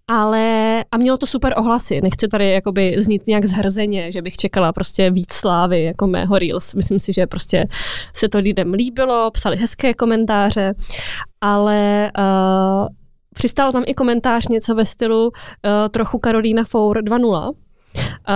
[0.07, 2.01] ale a mělo to super ohlasy.
[2.01, 6.75] Nechci tady jakoby znít nějak zhrzeně, že bych čekala prostě víc slávy jako mého Reels.
[6.75, 7.67] Myslím si, že prostě
[8.13, 10.73] se to lidem líbilo, psali hezké komentáře,
[11.41, 12.87] ale uh,
[13.39, 15.31] Přistál tam i komentář něco ve stylu uh,
[15.91, 17.53] trochu Karolína Four 2.0,
[18.29, 18.35] Uh,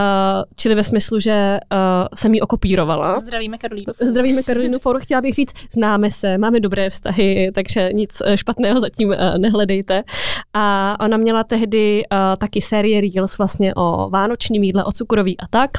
[0.55, 3.15] čili ve smyslu, že uh, jsem ji okopírovala.
[3.15, 3.93] Zdravíme Karolínu.
[4.01, 4.99] Zdravíme Karolínu Four.
[4.99, 10.03] Chtěla bych říct, známe se, máme dobré vztahy, takže nic špatného zatím uh, nehledejte.
[10.53, 15.47] A ona měla tehdy uh, taky série Reels vlastně o vánočním jídle, o cukroví a
[15.49, 15.71] tak.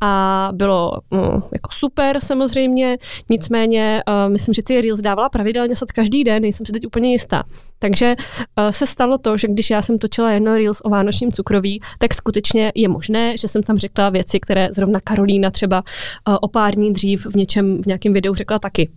[0.00, 1.20] A bylo um,
[1.52, 2.98] jako super samozřejmě,
[3.30, 7.12] nicméně uh, myslím, že ty Reels dávala pravidelně snad každý den, nejsem si teď úplně
[7.12, 7.42] jistá.
[7.78, 11.80] Takže uh, se stalo to, že když já jsem točila jedno Reels o vánočním cukroví,
[11.98, 15.82] tak skutečně je možné, že jsem tam řekla věci, které zrovna Karolína třeba
[16.28, 18.90] uh, o pár dní dřív v něčem, v nějakém videu řekla taky.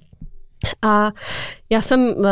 [0.81, 1.11] A
[1.69, 2.25] já jsem uh,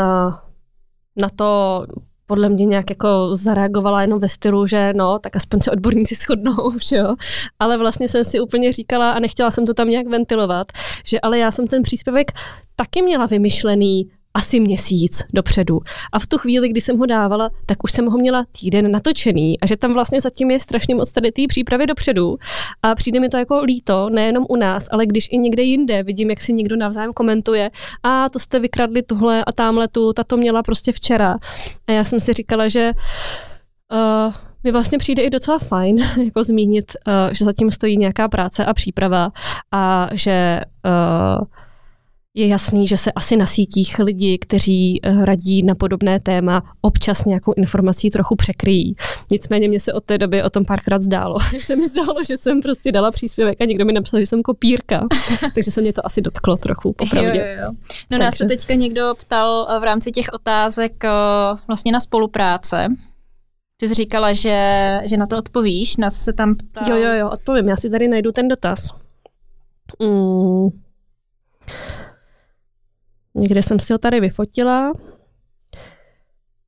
[1.18, 1.86] na to
[2.26, 6.72] podle mě nějak jako zareagovala jenom ve stylu, že no, tak aspoň se odborníci shodnou,
[6.88, 7.16] že jo.
[7.60, 10.68] Ale vlastně jsem si úplně říkala a nechtěla jsem to tam nějak ventilovat,
[11.06, 12.32] že ale já jsem ten příspěvek
[12.76, 15.80] taky měla vymyšlený asi měsíc dopředu.
[16.12, 19.60] A v tu chvíli, kdy jsem ho dávala, tak už jsem ho měla týden natočený
[19.60, 22.38] a že tam vlastně zatím je strašně moc tady té přípravy dopředu.
[22.84, 26.30] A přijde mi to jako líto, nejenom u nás, ale když i někde jinde vidím,
[26.30, 27.72] jak si někdo navzájem komentuje,
[28.04, 31.38] a to jste vykradli tuhle a tamhle tu, ta to měla prostě včera.
[31.88, 32.92] A já jsem si říkala, že
[33.92, 38.66] uh, mi vlastně přijde i docela fajn jako zmínit, uh, že zatím stojí nějaká práce
[38.66, 39.32] a příprava
[39.72, 41.46] a že uh,
[42.36, 47.26] je jasný, že se asi na sítích lidi, kteří eh, radí na podobné téma, občas
[47.26, 48.96] nějakou informací trochu překryjí.
[49.32, 51.40] Nicméně mě se od té doby o tom párkrát zdálo.
[51.60, 55.08] se mi zdálo, že jsem prostě dala příspěvek a někdo mi napsal, že jsem kopírka.
[55.56, 57.40] Takže se mě to asi dotklo trochu, popravdě.
[57.40, 57.72] Jo, jo, jo.
[57.72, 58.26] No Takže.
[58.26, 61.10] nás se teďka někdo ptal eh, v rámci těch otázek eh,
[61.68, 62.88] vlastně na spolupráce.
[63.78, 66.90] Ty jsi říkala, že, že na to odpovíš, nás se tam ptal.
[66.90, 67.70] Jo, jo, jo, odpovím.
[67.70, 68.90] Já si tady najdu ten dotaz.
[70.02, 70.70] Mm.
[73.36, 74.92] Někde jsem si ho tady vyfotila.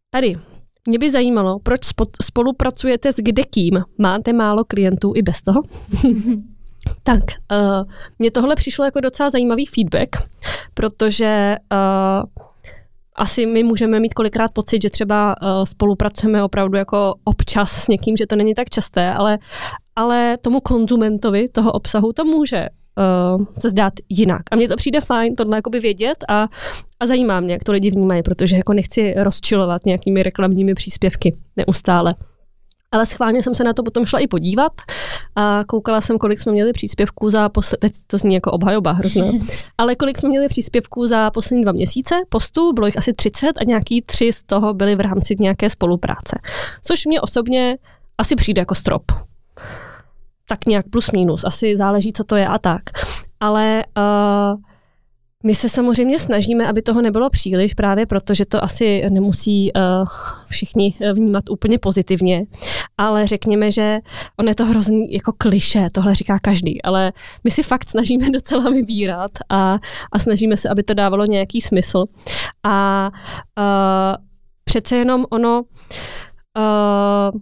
[0.09, 0.35] Tady.
[0.87, 1.81] Mě by zajímalo, proč
[2.23, 3.83] spolupracujete s kdekým?
[3.97, 5.61] Máte málo klientů i bez toho?
[7.03, 10.09] tak, uh, mně tohle přišlo jako docela zajímavý feedback,
[10.73, 12.43] protože uh,
[13.15, 18.17] asi my můžeme mít kolikrát pocit, že třeba uh, spolupracujeme opravdu jako občas s někým,
[18.17, 19.39] že to není tak časté, ale,
[19.95, 24.41] ale tomu konzumentovi toho obsahu to může uh, se zdát jinak.
[24.51, 26.47] A mně to přijde fajn tohle jakoby vědět a,
[26.99, 32.15] a zajímá mě, jak to lidi vnímají, protože jako nechci rozčilovat nějakými reklamními příspěvky neustále.
[32.91, 34.71] Ale schválně jsem se na to potom šla i podívat
[35.35, 39.31] a koukala jsem, kolik jsme měli příspěvků za poslední, teď to zní jako obhajoba hrozně,
[39.77, 43.63] ale kolik jsme měli příspěvků za poslední dva měsíce postů, bylo jich asi 30 a
[43.63, 46.39] nějaký tři z toho byly v rámci nějaké spolupráce.
[46.81, 47.77] Což mě osobně
[48.17, 49.03] asi přijde jako strop
[50.49, 52.81] tak nějak plus minus, asi záleží, co to je a tak.
[53.39, 54.61] Ale uh,
[55.43, 60.07] my se samozřejmě snažíme, aby toho nebylo příliš, právě protože to asi nemusí uh,
[60.47, 62.45] všichni vnímat úplně pozitivně,
[62.97, 63.99] ale řekněme, že
[64.39, 68.69] on je to hrozný jako kliše, tohle říká každý, ale my si fakt snažíme docela
[68.69, 69.79] vybírat a,
[70.11, 72.05] a snažíme se, aby to dávalo nějaký smysl.
[72.63, 73.09] A
[73.57, 74.23] uh,
[74.63, 77.39] přece jenom ono uh,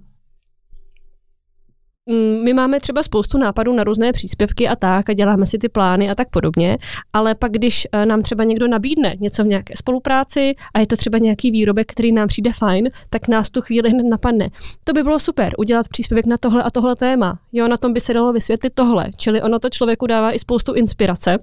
[2.44, 6.10] my máme třeba spoustu nápadů na různé příspěvky a tak a děláme si ty plány
[6.10, 6.78] a tak podobně,
[7.14, 10.98] ale pak když eh, nám třeba někdo nabídne něco v nějaké spolupráci a je to
[10.98, 14.50] třeba nějaký výrobek, který nám přijde fajn, tak nás tu chvíli hned napadne.
[14.84, 17.40] To by bylo super, udělat příspěvek na tohle a tohle téma.
[17.54, 19.12] Jo, na tom by se dalo vysvětlit tohle.
[19.18, 21.40] Čili ono to člověku dává i spoustu inspirace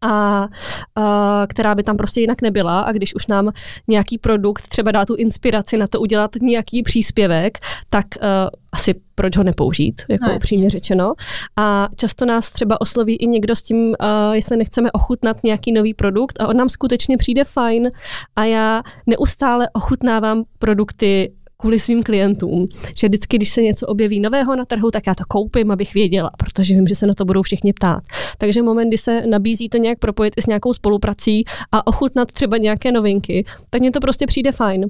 [0.00, 0.48] a
[0.96, 2.80] a která by tam prostě jinak nebyla.
[2.80, 3.52] A když už nám
[3.88, 7.58] nějaký produkt třeba dá tu inspiraci na to udělat nějaký příspěvek,
[7.90, 11.12] tak uh, asi proč ho nepoužít, jako no, upřímně řečeno.
[11.56, 13.94] A často nás třeba osloví i někdo s tím, uh,
[14.32, 16.40] jestli nechceme ochutnat nějaký nový produkt.
[16.40, 17.90] A on nám skutečně přijde fajn.
[18.36, 21.32] A já neustále ochutnávám produkty
[21.62, 25.24] kvůli svým klientům, že vždycky, když se něco objeví nového na trhu, tak já to
[25.28, 28.02] koupím, abych věděla, protože vím, že se na to budou všichni ptát.
[28.38, 32.56] Takže moment, kdy se nabízí to nějak propojit i s nějakou spoluprací a ochutnat třeba
[32.56, 34.86] nějaké novinky, tak mně to prostě přijde fajn.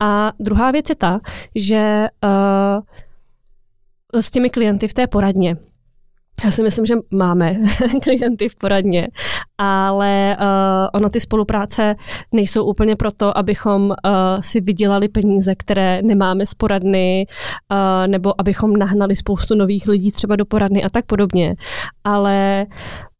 [0.00, 1.20] A druhá věc je ta,
[1.54, 5.56] že uh, s těmi klienty v té poradně,
[6.44, 7.56] já si myslím, že máme
[8.02, 9.08] klienty v poradně,
[9.58, 10.46] ale uh,
[10.92, 11.94] ono ty spolupráce
[12.32, 13.94] nejsou úplně proto, abychom uh,
[14.40, 17.26] si vydělali peníze, které nemáme z poradny,
[17.72, 21.54] uh, nebo abychom nahnali spoustu nových lidí třeba do poradny a tak podobně.
[22.04, 22.66] Ale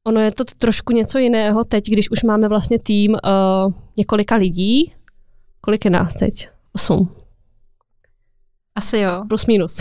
[0.07, 4.93] ono je to trošku něco jiného teď, když už máme vlastně tým uh, několika lidí.
[5.61, 6.49] Kolik je nás teď?
[6.73, 7.26] Osm.
[8.77, 9.25] Asi jo.
[9.29, 9.77] Plus minus.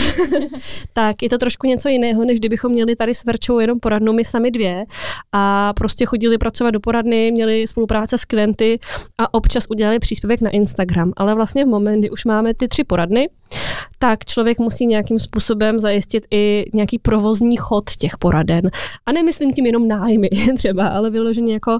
[0.93, 4.25] tak je to trošku něco jiného, než kdybychom měli tady s Verčou jenom poradnu my
[4.25, 4.85] sami dvě
[5.31, 8.79] a prostě chodili pracovat do poradny, měli spolupráce s klienty
[9.17, 11.11] a občas udělali příspěvek na Instagram.
[11.17, 13.29] Ale vlastně v moment, kdy už máme ty tři poradny,
[13.99, 18.69] tak člověk musí nějakým způsobem zajistit i nějaký provozní chod těch poraden.
[19.05, 21.79] A nemyslím tím jenom nájmy třeba, ale vyloženě jako uh,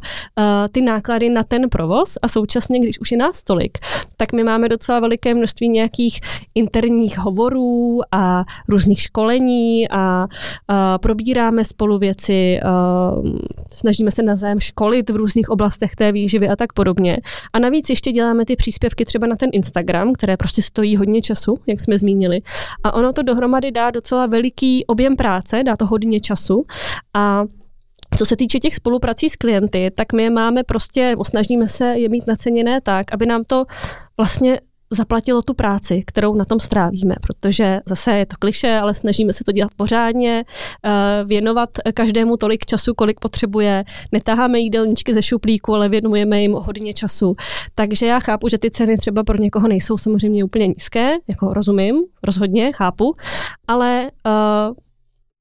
[0.72, 3.78] ty náklady na ten provoz a současně, když už je nás tolik,
[4.18, 6.20] tak my máme docela veliké množství nějakých
[6.56, 13.38] interních hovorů a různých školení a uh, probíráme spolu věci, uh,
[13.72, 17.18] snažíme se navzájem školit v různých oblastech té výživy a tak podobně.
[17.54, 21.55] A navíc ještě děláme ty příspěvky třeba na ten Instagram, které prostě stojí hodně času,
[21.68, 22.42] jak jsme zmínili.
[22.84, 26.66] A ono to dohromady dá docela veliký objem práce, dá to hodně času
[27.14, 27.44] a
[28.18, 32.28] co se týče těch spoluprací s klienty, tak my máme prostě, snažíme se je mít
[32.28, 33.66] naceněné tak, aby nám to
[34.18, 34.60] vlastně
[34.92, 39.44] zaplatilo tu práci, kterou na tom strávíme, protože zase je to kliše, ale snažíme se
[39.44, 40.44] to dělat pořádně,
[40.86, 46.94] eh, věnovat každému tolik času, kolik potřebuje, netáháme jídelníčky ze šuplíku, ale věnujeme jim hodně
[46.94, 47.36] času.
[47.76, 51.96] Takže já chápu, že ty ceny třeba pro někoho nejsou samozřejmě úplně nízké, jako rozumím,
[52.24, 53.14] rozhodně, chápu,
[53.68, 54.76] ale uh,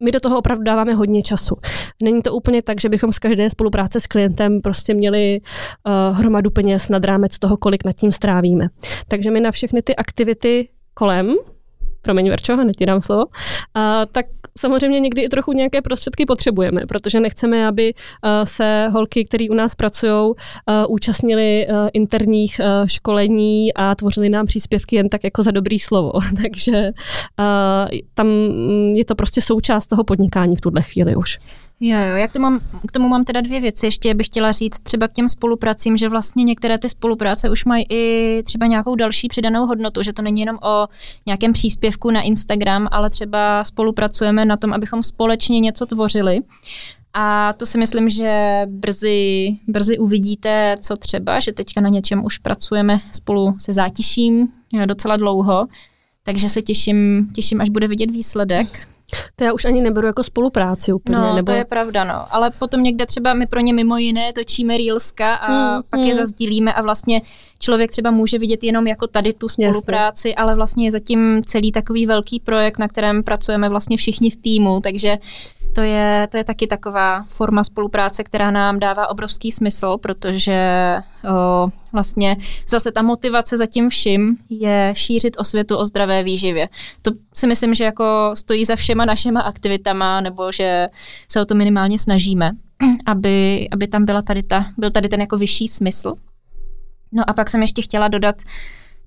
[0.05, 1.57] my do toho opravdu dáváme hodně času.
[2.03, 6.51] Není to úplně tak, že bychom z každé spolupráce s klientem prostě měli uh, hromadu
[6.51, 8.69] peněz nad rámec toho, kolik nad tím strávíme.
[9.09, 11.35] Takže my na všechny ty aktivity kolem,
[12.03, 14.27] promiň Verčo, hned ti dám slovo, uh, tak
[14.59, 19.55] samozřejmě někdy i trochu nějaké prostředky potřebujeme, protože nechceme, aby uh, se holky, které u
[19.55, 20.35] nás pracují, uh,
[20.89, 26.13] účastnili uh, interních školení a tvořili nám příspěvky jen tak jako za dobrý slovo.
[26.43, 26.91] Takže
[28.15, 28.29] tam
[28.95, 31.39] je to prostě součást toho podnikání v tuhle chvíli už.
[31.81, 33.87] Jo, jo, jak to mám, k tomu mám teda dvě věci.
[33.87, 37.87] Ještě bych chtěla říct třeba k těm spolupracím, že vlastně některé ty spolupráce už mají
[37.91, 40.87] i třeba nějakou další přidanou hodnotu, že to není jenom o
[41.27, 46.41] nějakém příspěvku na Instagram, ale třeba spolupracujeme na tom, abychom společně něco tvořili.
[47.15, 52.39] A to si myslím, že brzy, brzy uvidíte, co třeba, že teďka na něčem už
[52.39, 54.49] pracujeme spolu se zátiším
[54.87, 55.67] docela dlouho,
[56.23, 58.89] takže se těším, těším, až bude vidět výsledek.
[59.37, 61.19] To já už ani neberu jako spolupráci úplně.
[61.19, 61.47] No, nebo...
[61.47, 62.27] to je pravda, no.
[62.31, 66.09] Ale potom někde třeba my pro ně mimo jiné točíme reelska a hmm, pak hmm.
[66.09, 67.23] je zazdílíme a vlastně
[67.59, 70.35] člověk třeba může vidět jenom jako tady tu spolupráci, Jasně.
[70.35, 74.81] ale vlastně je zatím celý takový velký projekt, na kterém pracujeme vlastně všichni v týmu,
[74.81, 75.19] takže
[75.75, 80.97] to je, to je taky taková forma spolupráce, která nám dává obrovský smysl, protože
[81.31, 82.37] o, vlastně
[82.69, 86.69] zase ta motivace za tím vším je šířit osvětu o zdravé výživě.
[87.03, 90.89] To si myslím, že jako stojí za všema našima aktivitama, nebo že
[91.33, 92.51] se o to minimálně snažíme,
[93.07, 96.15] aby, aby tam byla tady ta, byl tady ten jako vyšší smysl.
[97.13, 98.37] No a pak jsem ještě chtěla dodat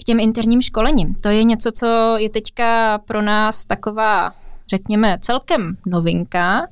[0.01, 1.15] k těm interním školením.
[1.15, 4.33] To je něco, co je teďka pro nás taková
[4.69, 6.67] řekněme, celkem novinka,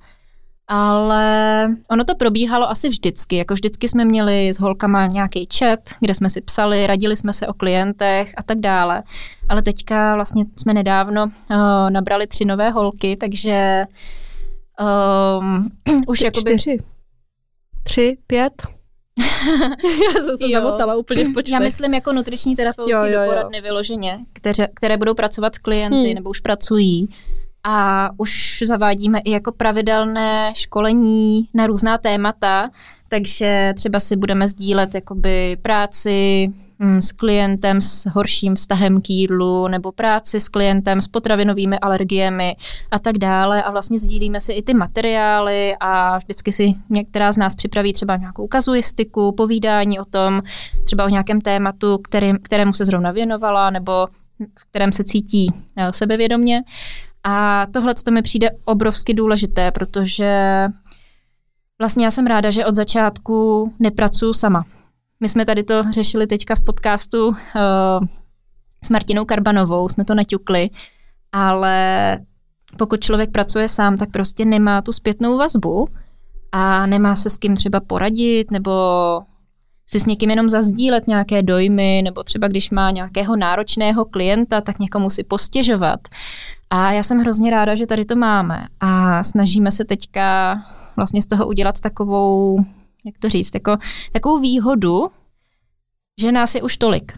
[0.67, 3.35] ale ono to probíhalo asi vždycky.
[3.35, 7.47] Jako vždycky jsme měli s holkama nějaký chat, kde jsme si psali, radili jsme se
[7.47, 9.03] o klientech a tak dále.
[9.49, 13.85] Ale teďka vlastně jsme nedávno uh, nabrali tři nové holky, takže
[15.39, 15.71] um,
[16.07, 16.77] už jako Čtyři.
[17.83, 18.63] Tři, pět.
[20.05, 20.61] Já jsem se jo.
[20.61, 21.53] zamotala úplně v počtech.
[21.53, 25.57] Já myslím jako nutriční terapeutky jo, jo, do poradny vyloženě, které, které budou pracovat s
[25.57, 26.15] klienty hmm.
[26.15, 27.09] nebo už pracují
[27.65, 32.69] a už zavádíme i jako pravidelné školení na různá témata,
[33.09, 36.49] takže třeba si budeme sdílet jakoby práci,
[36.79, 42.55] Mm, s klientem s horším vztahem k jídlu nebo práci s klientem s potravinovými alergiemi
[42.91, 47.37] a tak dále a vlastně sdílíme si i ty materiály a vždycky si některá z
[47.37, 50.41] nás připraví třeba nějakou kazuistiku, povídání o tom,
[50.83, 54.07] třeba o nějakém tématu, který, kterému se zrovna věnovala nebo
[54.59, 56.63] v kterém se cítí eh, sebevědomně.
[57.27, 60.65] A tohle to mi přijde obrovsky důležité, protože
[61.79, 64.65] vlastně já jsem ráda, že od začátku nepracuji sama
[65.19, 67.35] my jsme tady to řešili teďka v podcastu uh,
[68.83, 70.69] s Martinou Karbanovou, jsme to naťukli,
[71.31, 72.17] ale
[72.77, 75.87] pokud člověk pracuje sám, tak prostě nemá tu zpětnou vazbu
[76.51, 78.71] a nemá se s kým třeba poradit nebo
[79.87, 84.79] si s někým jenom zazdílet nějaké dojmy, nebo třeba když má nějakého náročného klienta, tak
[84.79, 85.99] někomu si postěžovat.
[86.69, 90.55] A já jsem hrozně ráda, že tady to máme a snažíme se teďka
[90.95, 92.65] vlastně z toho udělat takovou
[93.05, 93.77] jak to říct, jako,
[94.11, 95.07] takovou výhodu,
[96.21, 97.13] že nás je už tolik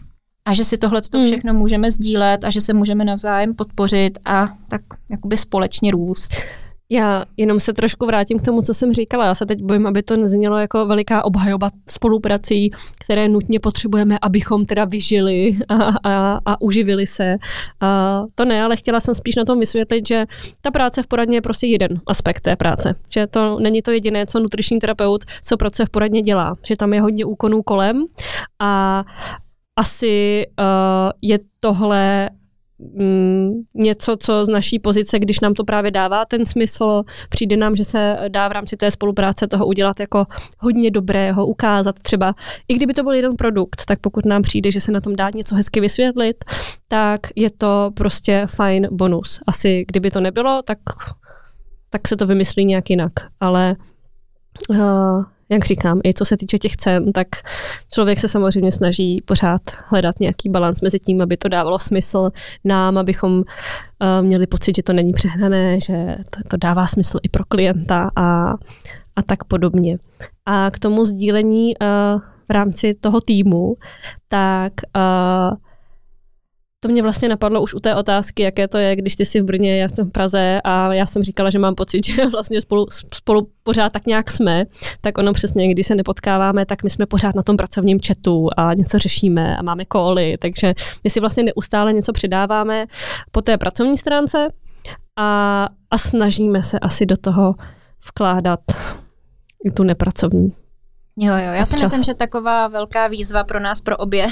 [0.45, 1.25] a že si tohle hmm.
[1.25, 6.31] všechno můžeme sdílet a že se můžeme navzájem podpořit a tak jakoby společně růst.
[6.89, 9.25] Já jenom se trošku vrátím k tomu, co jsem říkala.
[9.25, 14.65] Já se teď bojím, aby to neznělo jako veliká obhajoba spoluprací, které nutně potřebujeme, abychom
[14.65, 17.37] teda vyžili a, a, a uživili se.
[17.81, 20.25] A to ne, ale chtěla jsem spíš na tom vysvětlit, že
[20.61, 22.95] ta práce v poradně je prostě jeden aspekt té práce.
[23.13, 26.53] Že to není to jediné, co nutriční terapeut, co práce v poradně dělá.
[26.67, 28.05] Že tam je hodně úkonů kolem
[28.59, 29.03] a
[29.79, 30.65] asi uh,
[31.21, 32.29] je tohle
[32.79, 37.75] mm, něco, co z naší pozice, když nám to právě dává ten smysl, přijde nám,
[37.75, 40.25] že se dá v rámci té spolupráce toho udělat jako
[40.59, 42.35] hodně dobrého, ukázat třeba,
[42.67, 45.29] i kdyby to byl jeden produkt, tak pokud nám přijde, že se na tom dá
[45.35, 46.45] něco hezky vysvětlit,
[46.87, 49.39] tak je to prostě fajn bonus.
[49.47, 50.79] Asi kdyby to nebylo, tak,
[51.89, 53.75] tak se to vymyslí nějak jinak, ale
[54.69, 57.27] uh, jak říkám, i co se týče těch cen, tak
[57.93, 62.31] člověk se samozřejmě snaží pořád hledat nějaký balans mezi tím, aby to dávalo smysl
[62.63, 63.45] nám, abychom uh,
[64.21, 68.53] měli pocit, že to není přehnané, že to, to dává smysl i pro klienta a,
[69.15, 69.97] a tak podobně.
[70.45, 73.75] A k tomu sdílení uh, v rámci toho týmu,
[74.29, 75.57] tak uh,
[76.79, 79.43] to mě vlastně napadlo už u té otázky, jaké to je, když ty jsi v
[79.43, 82.85] Brně, já jsem v Praze a já jsem říkala, že mám pocit, že vlastně spolu,
[83.13, 84.65] spolu pořád tak nějak jsme,
[85.01, 88.73] tak ono přesně, když se nepotkáváme, tak my jsme pořád na tom pracovním chatu a
[88.73, 90.73] něco řešíme a máme koly, takže
[91.03, 92.85] my si vlastně neustále něco přidáváme
[93.31, 94.47] po té pracovní stránce
[95.15, 97.55] a, a snažíme se asi do toho
[98.07, 98.59] vkládat
[99.65, 100.66] i tu nepracovní.
[101.19, 104.27] Jo, jo, já si myslím, že taková velká výzva pro nás, pro obě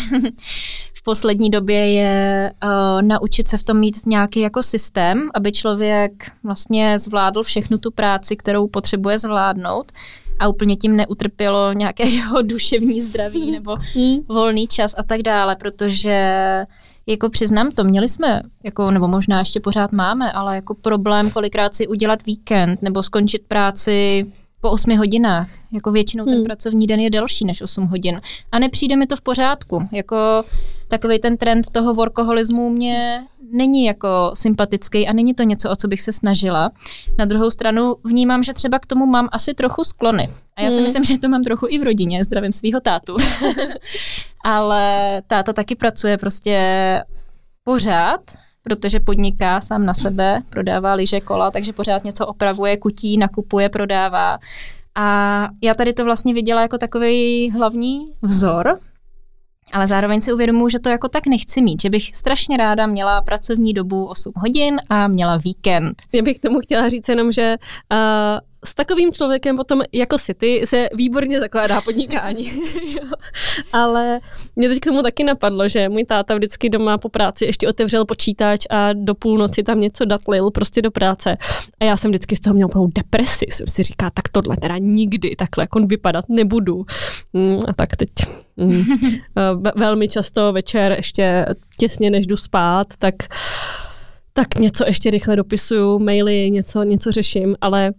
[0.93, 6.31] v poslední době je uh, naučit se v tom mít nějaký jako systém, aby člověk
[6.43, 9.91] vlastně zvládl všechnu tu práci, kterou potřebuje zvládnout
[10.39, 14.17] a úplně tím neutrpělo nějaké jeho duševní zdraví nebo hmm.
[14.29, 16.35] volný čas a tak dále, protože
[17.07, 21.75] jako přiznám to, měli jsme, jako, nebo možná ještě pořád máme, ale jako problém kolikrát
[21.75, 24.25] si udělat víkend nebo skončit práci
[24.65, 25.49] po osmi hodinách.
[25.71, 26.43] Jako většinou ten hmm.
[26.43, 28.21] pracovní den je delší než 8 hodin.
[28.51, 29.87] A nepřijde mi to v pořádku.
[29.91, 30.43] Jako
[30.87, 35.87] takový ten trend toho workoholismu mě není jako sympatický a není to něco, o co
[35.87, 36.71] bych se snažila.
[37.17, 40.29] Na druhou stranu vnímám, že třeba k tomu mám asi trochu sklony.
[40.55, 40.83] A já si hmm.
[40.83, 43.13] myslím, že to mám trochu i v rodině, zdravím svého tátu.
[44.45, 46.59] Ale táta taky pracuje prostě
[47.63, 48.21] pořád,
[48.65, 54.37] protože podniká sám na sebe, prodává lyže kola, takže pořád něco opravuje, kutí, nakupuje, prodává.
[54.95, 58.79] A já tady to vlastně viděla jako takový hlavní vzor,
[59.73, 63.21] ale zároveň si uvědomuji, že to jako tak nechci mít, že bych strašně ráda měla
[63.21, 66.01] pracovní dobu 8 hodin a měla víkend.
[66.13, 67.55] Já bych k tomu chtěla říct jenom, že
[67.91, 67.97] uh,
[68.65, 72.51] s takovým člověkem potom jako si ty se výborně zakládá podnikání.
[73.73, 74.19] Ale
[74.55, 78.05] mě teď k tomu taky napadlo, že můj táta vždycky doma po práci ještě otevřel
[78.05, 81.37] počítač a do půlnoci tam něco datlil prostě do práce.
[81.79, 83.45] A já jsem vždycky z toho měla úplnou depresi.
[83.49, 86.85] Jsem si říká, tak tohle teda nikdy takhle jako vypadat nebudu.
[87.33, 88.09] Mm, a tak teď
[88.57, 88.83] mm,
[89.75, 91.45] velmi často večer ještě
[91.79, 93.15] těsně než jdu spát, tak
[94.37, 97.93] tak něco ještě rychle dopisuju, maily, něco, něco řeším, ale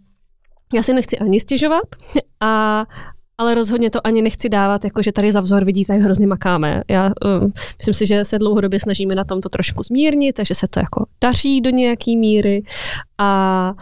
[0.75, 1.85] já si nechci ani stěžovat,
[2.41, 2.85] a,
[3.39, 6.83] ale rozhodně to ani nechci dávat, jako že tady za vzor vidíte, jak hrozně makáme.
[6.91, 10.69] Já um, myslím si, že se dlouhodobě snažíme na tom to trošku zmírnit, takže se
[10.69, 12.63] to jako daří do nějaký míry
[13.19, 13.75] A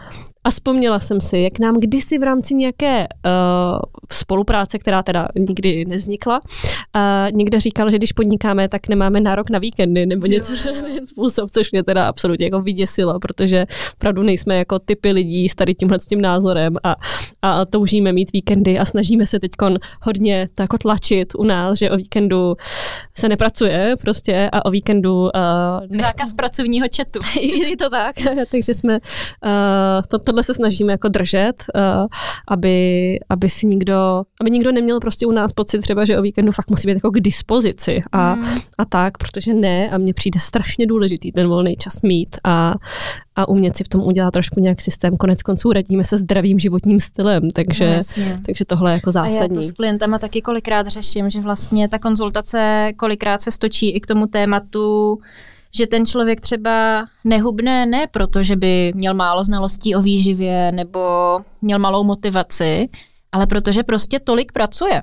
[0.45, 3.79] a vzpomněla jsem si, jak nám kdysi v rámci nějaké uh,
[4.11, 9.59] spolupráce, která teda nikdy neznikla, uh, někdo říkal, že když podnikáme, tak nemáme nárok na
[9.59, 14.79] víkendy nebo něco na způsob, což mě teda absolutně jako vyděsilo, protože opravdu nejsme jako
[14.79, 16.95] typy lidí s tady tímhle s tím názorem a,
[17.41, 19.51] a toužíme mít víkendy a snažíme se teď
[20.01, 22.55] hodně to jako tlačit u nás, že o víkendu
[23.17, 25.21] se nepracuje prostě a o víkendu...
[25.21, 27.19] Uh, Zákaz pracovního četu.
[27.41, 28.15] je to tak,
[28.51, 28.99] takže jsme uh,
[30.07, 32.07] to, to tohle se snažíme jako držet, uh,
[32.47, 36.51] aby, aby si nikdo, aby nikdo neměl prostě u nás pocit třeba, že o víkendu
[36.51, 38.45] fakt musí být jako k dispozici a, mm.
[38.77, 42.73] a tak, protože ne a mně přijde strašně důležitý ten volný čas mít a,
[43.35, 45.17] a umět si v tom udělat trošku nějak systém.
[45.17, 49.39] Konec konců radíme se zdravým životním stylem, takže, no, takže tohle je jako zásadní.
[49.39, 53.89] A já to s klientama taky kolikrát řeším, že vlastně ta konzultace kolikrát se stočí
[53.89, 55.17] i k tomu tématu
[55.75, 60.99] že ten člověk třeba nehubne ne proto, že by měl málo znalostí o výživě nebo
[61.61, 62.89] měl malou motivaci,
[63.31, 65.01] ale protože prostě tolik pracuje.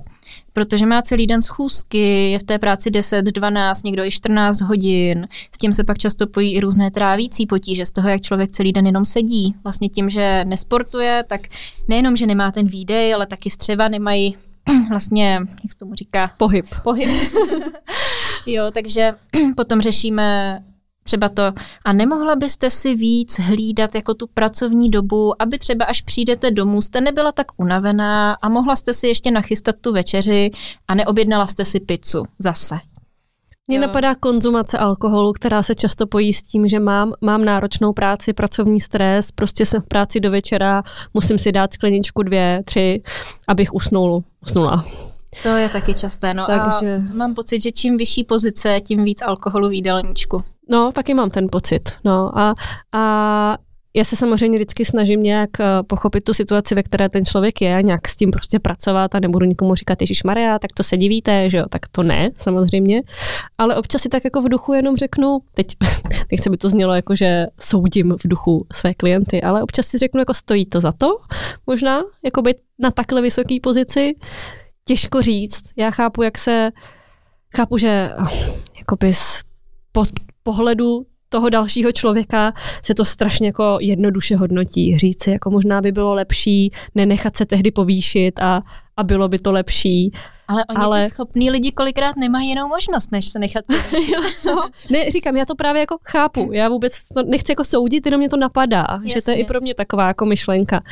[0.53, 5.29] Protože má celý den schůzky, je v té práci 10, 12, někdo i 14 hodin.
[5.55, 8.73] S tím se pak často pojí i různé trávící potíže z toho, jak člověk celý
[8.73, 9.55] den jenom sedí.
[9.65, 11.41] Vlastně tím, že nesportuje, tak
[11.89, 14.37] nejenom, že nemá ten výdej, ale taky střeva nemají
[14.89, 16.31] vlastně, jak se tomu říká?
[16.37, 16.67] Pohyb.
[16.83, 17.11] Pohyb.
[18.47, 19.13] jo, takže
[19.57, 20.59] potom řešíme
[21.05, 21.43] třeba to,
[21.85, 26.83] a nemohla byste si víc hlídat jako tu pracovní dobu, aby třeba až přijdete domů,
[26.83, 30.51] jste nebyla tak unavená a mohla jste si ještě nachystat tu večeři
[30.89, 32.75] a neobjednala jste si pizzu zase.
[33.69, 38.33] Mně napadá konzumace alkoholu, která se často pojí s tím, že mám, mám náročnou práci,
[38.33, 40.83] pracovní stres, prostě jsem v práci do večera,
[41.15, 43.03] musím si dát skleničku dvě, tři,
[43.49, 44.85] abych usnul, usnula.
[45.43, 46.97] To je taky časté, no Takže...
[46.97, 50.43] a mám pocit, že čím vyšší pozice, tím víc alkoholu v jídelníčku.
[50.71, 51.91] No, taky mám ten pocit.
[52.05, 52.55] No a,
[52.93, 53.59] a
[53.97, 57.83] já se samozřejmě vždycky snažím nějak eh, pochopit tu situaci, ve které ten člověk je,
[57.83, 61.51] nějak s tím prostě pracovat a nebudu nikomu říkat, Ježíš Maria, tak to se divíte,
[61.51, 63.03] že jo, tak to ne, samozřejmě.
[63.59, 65.67] Ale občas si tak jako v duchu jenom řeknu, teď
[66.31, 70.21] nechci by to znělo jako, že soudím v duchu své klienty, ale občas si řeknu,
[70.21, 71.09] jako stojí to za to,
[71.67, 74.15] možná, jako být na takhle vysoké pozici,
[74.87, 75.63] těžko říct.
[75.77, 76.71] Já chápu, jak se,
[77.57, 78.11] chápu, že
[78.79, 79.43] jakoby z
[79.93, 80.05] po,
[80.43, 82.53] pohledu toho dalšího člověka
[82.83, 84.99] se to strašně jako jednoduše hodnotí.
[84.99, 88.63] Říct si, jako možná by bylo lepší nenechat se tehdy povýšit a,
[88.97, 90.13] a bylo by to lepší.
[90.49, 91.01] Ale oni ale...
[91.01, 93.65] ty schopní lidi kolikrát nemají jinou možnost, než se nechat
[94.47, 96.53] no, Ne, říkám, já to právě jako chápu.
[96.53, 99.09] Já vůbec to nechci jako soudit, jenom mě to napadá, Jasně.
[99.09, 100.83] že to je i pro mě taková jako myšlenka.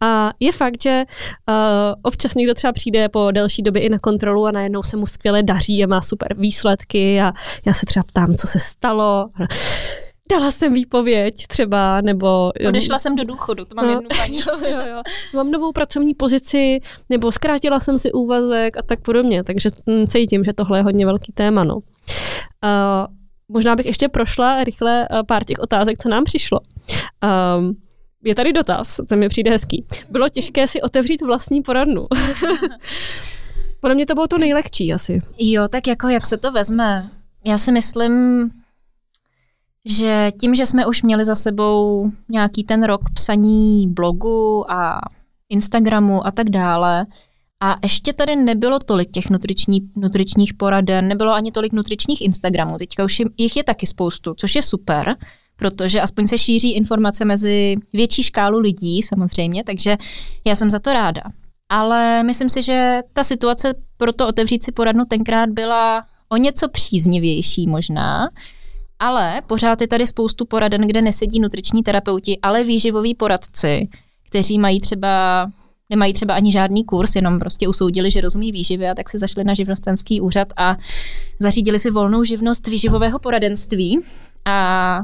[0.00, 1.04] A je fakt, že
[1.48, 1.54] uh,
[2.02, 5.42] občas někdo třeba přijde po delší době i na kontrolu a najednou se mu skvěle
[5.42, 7.32] daří a má super výsledky a
[7.66, 9.30] já se třeba ptám, co se stalo
[10.30, 12.52] dala jsem výpověď třeba, nebo...
[12.68, 14.38] Odešla jsem do důchodu, to mám no, jednu paní.
[14.48, 15.02] Jo, jo, jo.
[15.34, 19.70] Mám novou pracovní pozici, nebo zkrátila jsem si úvazek a tak podobně, takže
[20.08, 21.74] cítím, že tohle je hodně velký téma, no.
[21.76, 21.82] Uh,
[23.48, 26.60] možná bych ještě prošla rychle pár těch otázek, co nám přišlo.
[27.58, 27.76] Um,
[28.24, 29.84] je tady dotaz, ten mi přijde hezký.
[30.10, 32.06] Bylo těžké si otevřít vlastní poradnu.
[33.80, 35.22] Podle mě to bylo to nejlehčí asi.
[35.38, 37.10] Jo, tak jako jak se to vezme?
[37.44, 38.42] Já si myslím,
[39.88, 45.00] že tím, že jsme už měli za sebou nějaký ten rok psaní blogu a
[45.48, 47.06] Instagramu a tak dále,
[47.60, 52.78] a ještě tady nebylo tolik těch nutriční, nutričních poraden, nebylo ani tolik nutričních Instagramů.
[52.78, 55.16] Teďka už jich je taky spoustu, což je super,
[55.56, 59.96] protože aspoň se šíří informace mezi větší škálu lidí samozřejmě, takže
[60.46, 61.22] já jsem za to ráda.
[61.68, 66.68] Ale myslím si, že ta situace pro to otevřít si poradnu tenkrát byla o něco
[66.68, 68.28] příznivější možná,
[68.98, 73.88] ale pořád je tady spoustu poraden, kde nesedí nutriční terapeuti, ale výživoví poradci,
[74.28, 75.46] kteří mají třeba
[75.90, 79.44] nemají třeba ani žádný kurz, jenom prostě usoudili, že rozumí výživě a tak se zašli
[79.44, 80.76] na živnostenský úřad a
[81.38, 84.00] zařídili si volnou živnost výživového poradenství.
[84.44, 84.98] A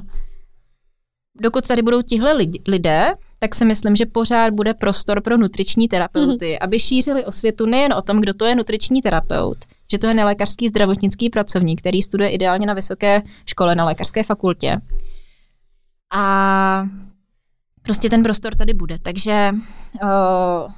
[1.40, 2.38] dokud tady budou tihle
[2.68, 6.59] lidé, tak si myslím, že pořád bude prostor pro nutriční terapeuty, mm-hmm.
[6.61, 9.59] aby šířili osvětu nejen o tom, kdo to je nutriční terapeut,
[9.91, 14.80] že to je nelékařský zdravotnický pracovník, který studuje ideálně na vysoké škole, na lékařské fakultě.
[16.14, 16.87] A
[17.82, 18.99] prostě ten prostor tady bude.
[18.99, 19.51] Takže
[20.03, 20.72] uh,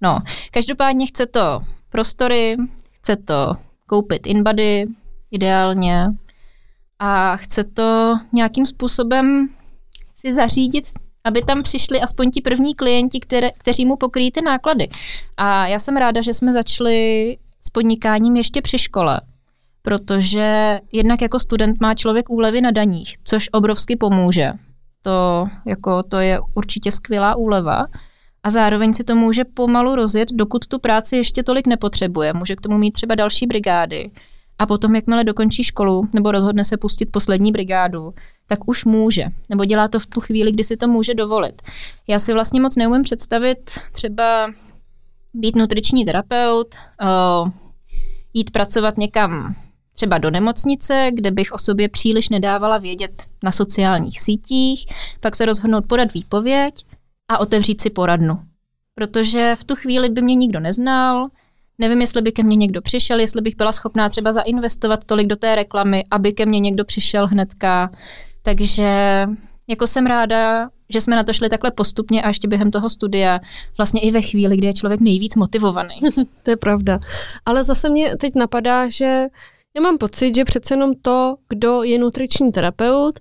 [0.00, 0.18] no,
[0.50, 2.56] každopádně chce to prostory,
[2.92, 3.52] chce to
[3.86, 4.86] koupit InBody
[5.30, 6.06] ideálně
[6.98, 9.48] a chce to nějakým způsobem
[10.14, 10.86] si zařídit
[11.26, 14.88] aby tam přišli aspoň ti první klienti, které, kteří mu pokryjí ty náklady.
[15.36, 17.36] A já jsem ráda, že jsme začali
[17.66, 19.20] s podnikáním ještě při škole,
[19.82, 24.52] protože jednak jako student má člověk úlevy na daních, což obrovsky pomůže.
[25.02, 27.86] to, jako, to je určitě skvělá úleva.
[28.42, 32.32] A zároveň si to může pomalu rozjet, dokud tu práci ještě tolik nepotřebuje.
[32.32, 34.10] Může k tomu mít třeba další brigády.
[34.58, 38.14] A potom, jakmile dokončí školu nebo rozhodne se pustit poslední brigádu,
[38.46, 39.24] tak už může.
[39.50, 41.62] Nebo dělá to v tu chvíli, kdy si to může dovolit.
[42.08, 43.58] Já si vlastně moc neumím představit
[43.92, 44.46] třeba
[45.36, 46.74] být nutriční terapeut,
[48.34, 49.54] jít pracovat někam
[49.94, 54.86] třeba do nemocnice, kde bych o sobě příliš nedávala vědět na sociálních sítích,
[55.20, 56.84] pak se rozhodnout podat výpověď
[57.28, 58.38] a otevřít si poradnu.
[58.94, 61.28] Protože v tu chvíli by mě nikdo neznal,
[61.78, 65.36] nevím, jestli by ke mně někdo přišel, jestli bych byla schopná třeba zainvestovat tolik do
[65.36, 67.90] té reklamy, aby ke mně někdo přišel hnedka.
[68.42, 69.22] Takže
[69.68, 73.40] jako jsem ráda, že jsme na to šli takhle postupně a ještě během toho studia,
[73.78, 75.94] vlastně i ve chvíli, kdy je člověk nejvíc motivovaný.
[76.42, 76.98] to je pravda.
[77.46, 79.26] Ale zase mě teď napadá, že
[79.76, 83.20] já mám pocit, že přece jenom to, kdo je nutriční terapeut,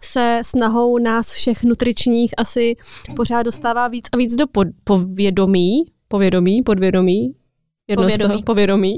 [0.00, 2.76] se snahou nás všech nutričních asi
[3.16, 7.34] pořád dostává víc a víc do pod, povědomí, povědomí, podvědomí,
[7.88, 8.32] Jedno povědomí.
[8.32, 8.96] Toho, povědomí.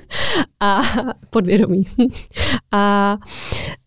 [0.60, 0.82] a
[1.30, 1.84] podvědomí.
[2.72, 3.16] a,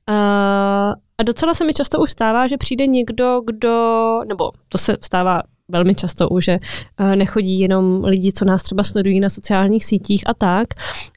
[0.09, 4.97] a, a docela se mi často už stává, že přijde někdo, kdo, nebo to se
[5.01, 6.59] stává velmi často už, že
[7.15, 10.67] nechodí jenom lidi, co nás třeba sledují na sociálních sítích a tak,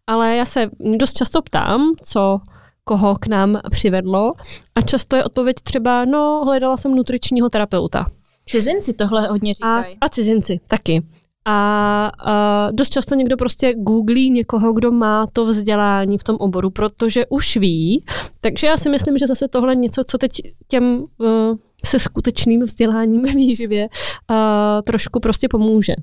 [0.06, 2.40] ale já se dost často ptám, co
[2.84, 4.30] koho k nám přivedlo
[4.74, 8.04] a často je odpověď třeba, no, hledala jsem nutričního terapeuta.
[8.46, 9.96] Cizinci tohle hodně říkají.
[10.00, 11.02] A, a cizinci taky.
[11.44, 16.70] A, a dost často někdo prostě googlí někoho, kdo má to vzdělání v tom oboru,
[16.70, 18.04] protože už ví.
[18.40, 20.30] Takže já si myslím, že zase tohle něco, co teď
[20.68, 23.88] těm uh, se skutečným vzděláním v výživě
[24.30, 24.36] uh,
[24.84, 25.94] trošku prostě pomůže.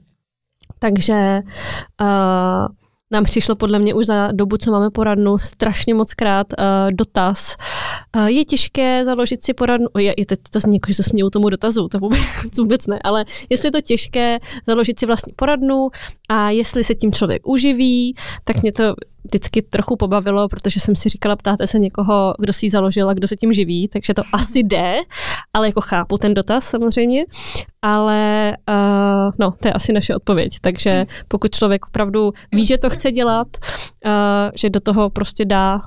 [0.79, 1.41] Takže
[2.01, 2.67] uh,
[3.11, 7.55] nám přišlo podle mě už za dobu, co máme poradnu, strašně moc krát uh, dotaz.
[8.15, 11.29] Uh, je těžké založit si poradnu, je, je teď to zní jako, že se směju
[11.29, 12.19] tomu dotazu, to vůbec,
[12.57, 15.89] vůbec ne, ale jestli je to těžké založit si vlastní poradnu
[16.29, 18.93] a jestli se tím člověk uživí, tak mě to
[19.23, 23.13] vždycky trochu pobavilo, protože jsem si říkala, ptáte se někoho, kdo si ji založil a
[23.13, 24.95] kdo se tím živí, takže to asi jde,
[25.53, 27.25] ale jako chápu ten dotaz samozřejmě,
[27.81, 32.89] ale uh, no, to je asi naše odpověď, takže pokud člověk opravdu ví, že to
[32.89, 33.47] chce dělat,
[34.05, 34.11] uh,
[34.55, 35.81] že do toho prostě dá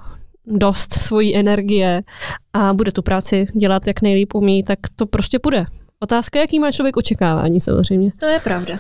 [0.46, 2.02] dost svojí energie
[2.52, 5.66] a bude tu práci dělat, jak nejlíp umí, tak to prostě bude.
[6.00, 8.12] Otázka, jaký má člověk očekávání samozřejmě.
[8.20, 8.78] To je pravda.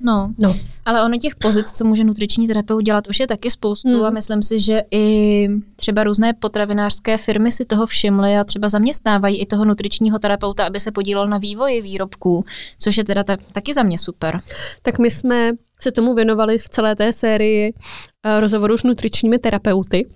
[0.00, 3.88] No, no, ale ono těch pozic, co může nutriční terapeut dělat, už je taky spoustu
[3.88, 4.04] hmm.
[4.04, 9.40] a myslím si, že i třeba různé potravinářské firmy si toho všimly a třeba zaměstnávají
[9.40, 12.44] i toho nutričního terapeuta, aby se podílel na vývoji výrobků,
[12.78, 14.40] což je teda ta, taky za mě super.
[14.82, 20.06] Tak my jsme se tomu věnovali v celé té sérii uh, rozhovorů s nutričními terapeuty.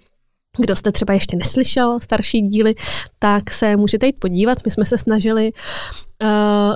[0.59, 2.75] Kdo jste třeba ještě neslyšel starší díly,
[3.19, 4.59] tak se můžete jít podívat.
[4.65, 6.29] My jsme se snažili uh,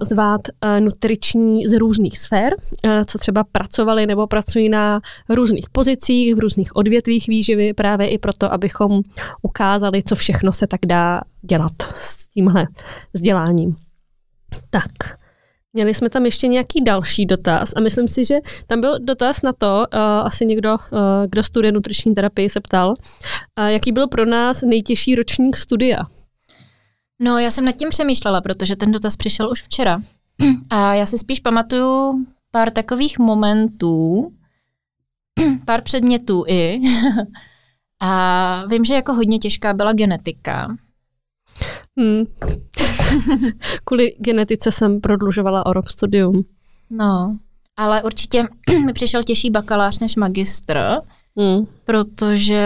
[0.03, 6.35] zvát uh, nutriční z různých sfér, uh, co třeba pracovali nebo pracují na různých pozicích,
[6.35, 9.01] v různých odvětvích výživy, právě i proto, abychom
[9.43, 12.67] ukázali, co všechno se tak dá dělat s tímhle
[13.13, 13.77] vzděláním.
[14.71, 15.19] Tak,
[15.77, 19.53] Měli jsme tam ještě nějaký další dotaz a myslím si, že tam byl dotaz na
[19.53, 20.99] to, uh, asi někdo, uh,
[21.29, 25.99] kdo studuje nutriční terapii, se ptal, uh, jaký byl pro nás nejtěžší ročník studia.
[27.23, 30.03] No, já jsem nad tím přemýšlela, protože ten dotaz přišel už včera.
[30.71, 34.33] A já si spíš pamatuju pár takových momentů,
[35.65, 36.81] pár předmětů i.
[38.01, 40.77] A vím, že jako hodně těžká byla genetika.
[41.99, 42.25] Hmm.
[43.85, 46.45] Kvůli genetice jsem prodlužovala o rok studium.
[46.91, 47.37] No,
[47.77, 48.45] ale určitě
[48.87, 50.79] mi přišel těžší bakalář než magistr,
[51.39, 51.67] hmm.
[51.85, 52.65] protože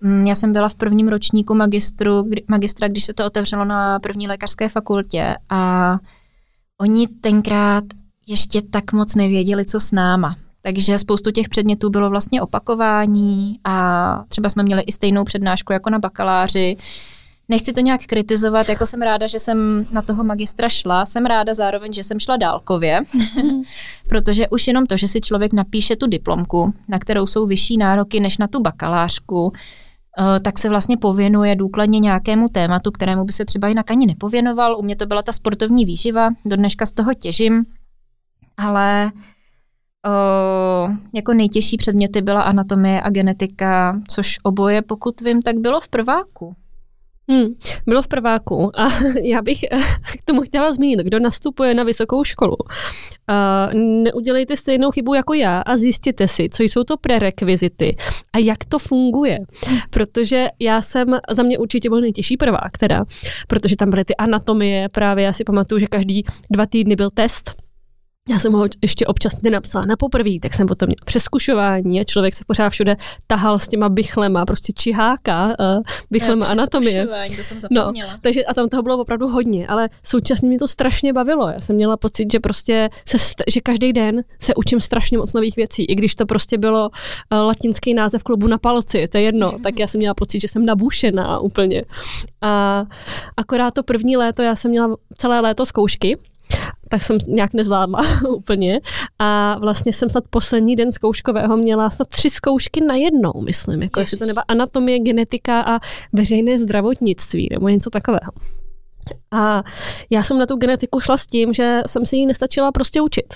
[0.00, 3.98] mm, já jsem byla v prvním ročníku magistru, kdy, magistra, když se to otevřelo na
[3.98, 5.96] první lékařské fakultě a
[6.80, 7.84] oni tenkrát
[8.26, 10.36] ještě tak moc nevěděli, co s náma.
[10.62, 15.90] Takže spoustu těch předmětů bylo vlastně opakování a třeba jsme měli i stejnou přednášku jako
[15.90, 16.76] na bakaláři,
[17.50, 21.54] Nechci to nějak kritizovat, jako jsem ráda, že jsem na toho magistra šla, jsem ráda
[21.54, 23.00] zároveň, že jsem šla dálkově,
[24.08, 28.20] protože už jenom to, že si člověk napíše tu diplomku, na kterou jsou vyšší nároky
[28.20, 33.44] než na tu bakalářku, eh, tak se vlastně pověnuje důkladně nějakému tématu, kterému by se
[33.44, 34.76] třeba jinak ani nepověnoval.
[34.76, 37.64] U mě to byla ta sportovní výživa, do dneška z toho těžím,
[38.56, 39.12] ale
[40.06, 40.10] o,
[40.88, 45.88] eh, jako nejtěžší předměty byla anatomie a genetika, což oboje, pokud vím, tak bylo v
[45.88, 46.56] prváku.
[47.30, 47.46] Hmm,
[47.86, 48.88] bylo v prváku a
[49.22, 49.58] já bych
[50.18, 52.56] k tomu chtěla zmínit, kdo nastupuje na vysokou školu.
[52.60, 53.74] Uh,
[54.04, 57.96] neudělejte stejnou chybu jako já a zjistěte si, co jsou to prerekvizity
[58.32, 59.38] a jak to funguje.
[59.90, 63.04] Protože já jsem, za mě určitě byl nejtěžší prvák teda,
[63.48, 67.54] protože tam byly ty anatomie, právě já si pamatuju, že každý dva týdny byl test,
[68.30, 72.34] já jsem ho ještě občas nenapsala na poprvé, tak jsem potom měla přeskušování a člověk
[72.34, 77.06] se pořád všude tahal s těma bychlema, prostě čiháka, uh, bychlema no, anatomie.
[77.36, 81.12] To jsem no, takže a tam toho bylo opravdu hodně, ale současně mi to strašně
[81.12, 81.48] bavilo.
[81.48, 83.18] Já jsem měla pocit, že prostě se,
[83.48, 87.38] že každý den se učím strašně moc nových věcí, i když to prostě bylo uh,
[87.38, 90.66] latinský název klubu na palci, to je jedno, tak já jsem měla pocit, že jsem
[90.66, 91.82] nabušená úplně.
[92.42, 92.84] A
[93.36, 96.18] akorát to první léto, já jsem měla celé léto zkoušky,
[96.88, 98.80] tak jsem nějak nezvládla úplně.
[99.18, 103.82] A vlastně jsem snad poslední den zkouškového měla snad tři zkoušky na jednou, myslím.
[103.82, 105.78] Jako jestli to nebo anatomie, genetika a
[106.12, 108.32] veřejné zdravotnictví nebo něco takového.
[109.32, 109.62] A
[110.10, 113.34] já jsem na tu genetiku šla s tím, že jsem si ji nestačila prostě učit.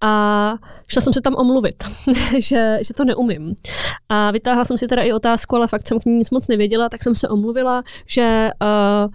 [0.00, 0.54] A
[0.88, 1.84] šla jsem se tam omluvit,
[2.38, 3.56] že, že to neumím.
[4.08, 6.88] A vytáhla jsem si teda i otázku, ale fakt jsem k ní nic moc nevěděla,
[6.88, 9.12] tak jsem se omluvila, že, uh,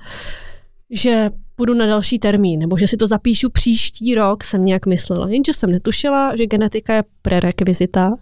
[0.90, 5.30] že půjdu na další termín, nebo že si to zapíšu příští rok, jsem nějak myslela.
[5.30, 8.14] Jenže jsem netušila, že genetika je prerekvizita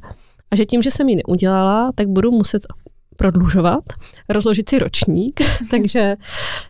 [0.52, 2.62] a že tím, že jsem ji neudělala, tak budu muset
[3.18, 3.84] prodlužovat,
[4.30, 5.42] rozložit si ročník,
[5.72, 6.16] takže,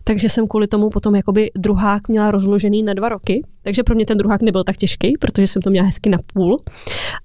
[0.04, 4.06] takže jsem kvůli tomu potom jakoby druhák měla rozložený na dva roky, takže pro mě
[4.06, 6.62] ten druhák nebyl tak těžký, protože jsem to měla hezky na půl,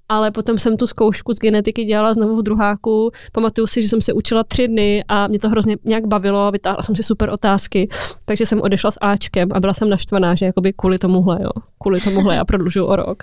[0.09, 4.01] ale potom jsem tu zkoušku z genetiky dělala znovu v druháku, pamatuju si, že jsem
[4.01, 7.89] se učila tři dny a mě to hrozně nějak bavilo, vytáhla jsem si super otázky,
[8.25, 12.01] takže jsem odešla s Ačkem a byla jsem naštvaná, že jakoby kvůli tomuhle, jo, kvůli
[12.01, 13.23] tomuhle já prodlužuju o rok.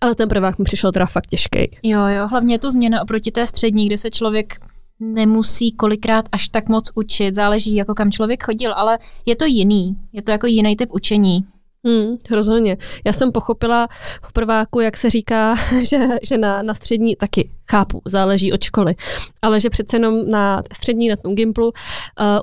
[0.00, 1.78] Ale ten prvák mi přišel teda fakt těžký.
[1.82, 4.54] Jo, jo, hlavně je to změna oproti té střední, kde se člověk
[5.00, 9.96] nemusí kolikrát až tak moc učit, záleží jako kam člověk chodil, ale je to jiný,
[10.12, 11.44] je to jako jiný typ učení.
[11.86, 12.76] Hmm, rozhodně.
[13.04, 13.88] Já jsem pochopila
[14.22, 15.54] v prváku, jak se říká,
[15.88, 18.94] že, že na, na střední taky chápu, záleží od školy,
[19.42, 21.72] ale že přece jenom na střední, na tom Gimplu, uh,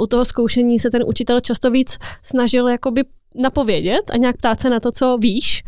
[0.04, 3.04] u toho zkoušení se ten učitel často víc snažil jakoby
[3.36, 5.64] napovědět a nějak ptát se na to, co víš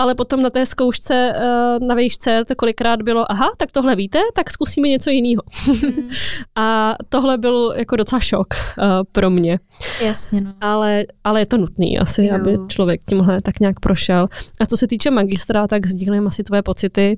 [0.00, 4.18] ale potom na té zkoušce eh, na výšce to kolikrát bylo, aha, tak tohle víte,
[4.34, 5.42] tak zkusíme něco jiného.
[5.68, 6.08] Mm.
[6.56, 8.46] a tohle byl jako docela šok
[8.78, 9.58] uh, pro mě.
[10.00, 10.54] Jasně, no.
[10.60, 12.34] Ale, ale je to nutný asi, jo.
[12.34, 14.28] aby člověk tímhle tak nějak prošel.
[14.60, 17.16] A co se týče magistra, tak sdílím asi tvoje pocity,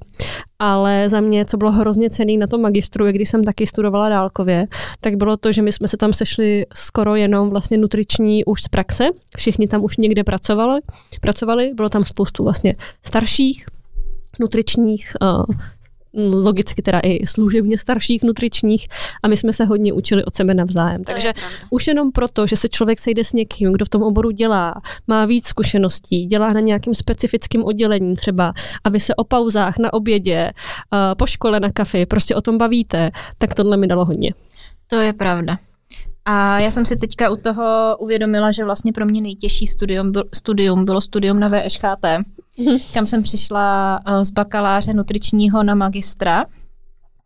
[0.62, 4.66] ale za mě, co bylo hrozně cený na tom magistru, když jsem taky studovala dálkově,
[5.00, 8.68] tak bylo to, že my jsme se tam sešli skoro jenom vlastně nutriční už z
[8.68, 9.04] praxe.
[9.36, 10.80] Všichni tam už někde pracovali,
[11.20, 13.66] pracovali bylo tam spoustu vlastně starších
[14.40, 15.44] nutričních, uh,
[16.14, 18.88] logicky teda i služebně starších nutričních
[19.22, 21.04] a my jsme se hodně učili od sebe navzájem.
[21.04, 21.32] To Takže
[21.70, 24.74] už jenom proto, že se člověk sejde s někým, kdo v tom oboru dělá,
[25.06, 28.52] má víc zkušeností, dělá na nějakým specifickém oddělení třeba
[28.84, 30.50] a vy se o pauzách na obědě,
[30.92, 34.34] uh, po škole na kafi prostě o tom bavíte, tak tohle mi dalo hodně.
[34.86, 35.58] To je pravda.
[36.24, 40.24] A já jsem si teďka u toho uvědomila, že vlastně pro mě nejtěžší studium, byl,
[40.34, 42.06] studium bylo studium na VŠKT.
[42.94, 46.44] kam jsem přišla eh, z bakaláře nutričního na magistra.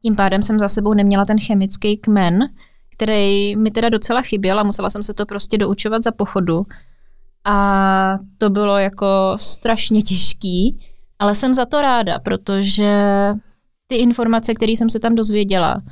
[0.03, 2.49] Tím pádem jsem za sebou neměla ten chemický kmen,
[2.93, 6.67] který mi teda docela chyběl a musela jsem se to prostě doučovat za pochodu.
[7.45, 9.07] A to bylo jako
[9.37, 10.85] strašně těžký,
[11.19, 13.01] ale jsem za to ráda, protože
[13.87, 15.83] ty informace, které jsem se tam dozvěděla,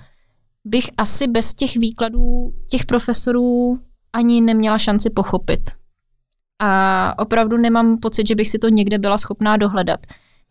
[0.64, 3.78] bych asi bez těch výkladů těch profesorů
[4.12, 5.70] ani neměla šanci pochopit.
[6.67, 10.01] A opravdu nemám pocit, že bych si to někde byla schopná dohledat.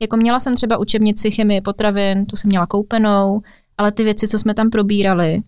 [0.02, 3.42] Jako měla jsem třeba učebnici chemie potravin, tu jsem měla koupenou,
[3.78, 5.42] ale ty věci, co jsme tam probírali,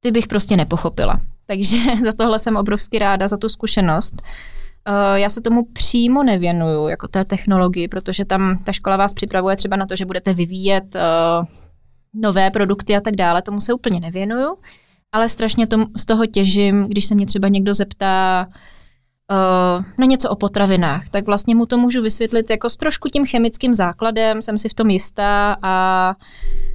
[0.00, 1.20] ty bych prostě nepochopila.
[1.46, 4.22] Takže za tohle jsem obrovsky ráda, za tu zkušenost.
[4.88, 9.56] Uh, já se tomu přímo nevěnuju, jako té technologii, protože tam ta škola vás připravuje
[9.56, 11.46] třeba na to, že budete vyvíjet uh,
[12.14, 14.56] nové produkty a tak dále, tomu se úplně nevěnuju,
[15.12, 18.46] ale strašně tom, z toho těžím, když se mě třeba někdo zeptá
[19.30, 23.26] uh, na něco o potravinách, tak vlastně mu to můžu vysvětlit jako s trošku tím
[23.26, 26.14] chemickým základem, jsem si v tom jistá a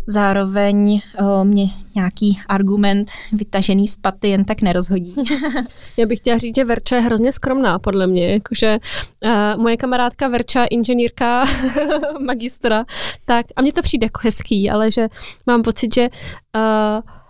[0.07, 5.15] zároveň uh, mě nějaký argument vytažený z paty jen tak nerozhodí.
[5.97, 8.79] Já bych chtěla říct, že Verča je hrozně skromná, podle mě, jakože
[9.25, 11.45] uh, moje kamarádka Verča, inženýrka,
[12.25, 12.85] magistra,
[13.25, 15.07] tak a mně to přijde jako hezký, ale že
[15.47, 16.09] mám pocit, že
[16.55, 17.20] uh,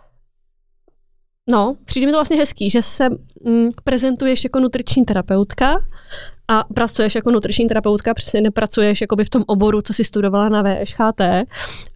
[1.49, 3.09] No, přijde mi to vlastně hezký, že se
[3.45, 5.79] mm, prezentuješ jako nutriční terapeutka
[6.47, 10.63] a pracuješ jako nutriční terapeutka, přesně nepracuješ jakoby v tom oboru, co si studovala na
[10.63, 11.21] VŠHT,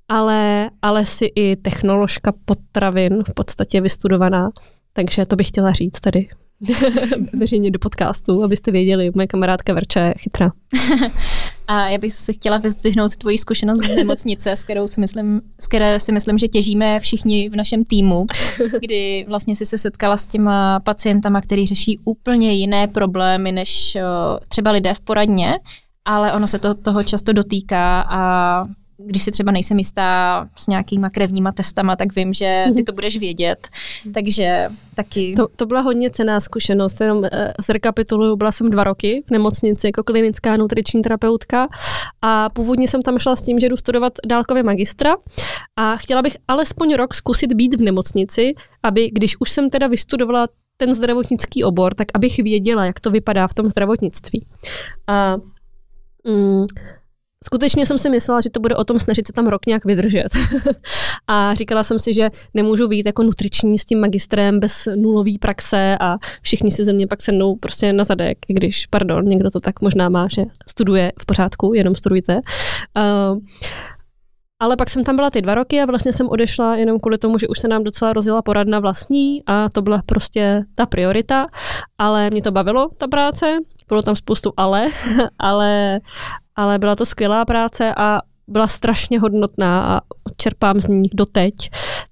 [0.09, 4.49] ale, ale si i technoložka potravin v podstatě vystudovaná.
[4.93, 6.27] Takže to bych chtěla říct tady
[7.33, 10.51] veřejně do podcastu, abyste věděli, moje kamarádka Verče je chytrá.
[11.67, 15.67] A já bych se chtěla vyzdvihnout tvoji zkušenost z nemocnice, s kterou si myslím, s
[15.67, 18.25] které si myslím, že těžíme všichni v našem týmu,
[18.79, 23.97] kdy vlastně si se setkala s těma pacientama, který řeší úplně jiné problémy než
[24.49, 25.59] třeba lidé v poradně,
[26.05, 28.65] ale ono se to toho často dotýká a
[28.97, 33.17] když si třeba nejsem jistá s nějakýma krevníma testama, tak vím, že ty to budeš
[33.17, 33.67] vědět.
[34.13, 35.33] Takže taky...
[35.35, 37.25] To, to byla hodně cená zkušenost, jenom uh,
[37.65, 41.67] zrekapituluju, byla jsem dva roky v nemocnici jako klinická nutriční terapeutka
[42.21, 45.15] a původně jsem tam šla s tím, že jdu studovat dálkově magistra
[45.75, 50.47] a chtěla bych alespoň rok zkusit být v nemocnici, aby když už jsem teda vystudovala
[50.77, 54.45] ten zdravotnický obor, tak abych věděla, jak to vypadá v tom zdravotnictví.
[55.07, 55.37] A
[56.27, 56.65] mm,
[57.43, 60.27] skutečně jsem si myslela, že to bude o tom snažit se tam rok nějak vydržet.
[61.27, 65.97] a říkala jsem si, že nemůžu být jako nutriční s tím magistrem bez nulový praxe
[65.99, 69.59] a všichni si ze mě pak sednou prostě na zadek, i když, pardon, někdo to
[69.59, 72.35] tak možná má, že studuje v pořádku, jenom studujte.
[72.35, 73.39] Uh,
[74.59, 77.37] ale pak jsem tam byla ty dva roky a vlastně jsem odešla jenom kvůli tomu,
[77.37, 81.47] že už se nám docela rozjela poradna vlastní a to byla prostě ta priorita,
[81.97, 83.57] ale mě to bavilo, ta práce,
[83.87, 84.87] bylo tam spoustu ale,
[85.39, 85.99] ale,
[86.55, 90.01] ale byla to skvělá práce a byla strašně hodnotná a
[90.37, 91.53] čerpám z ní doteď,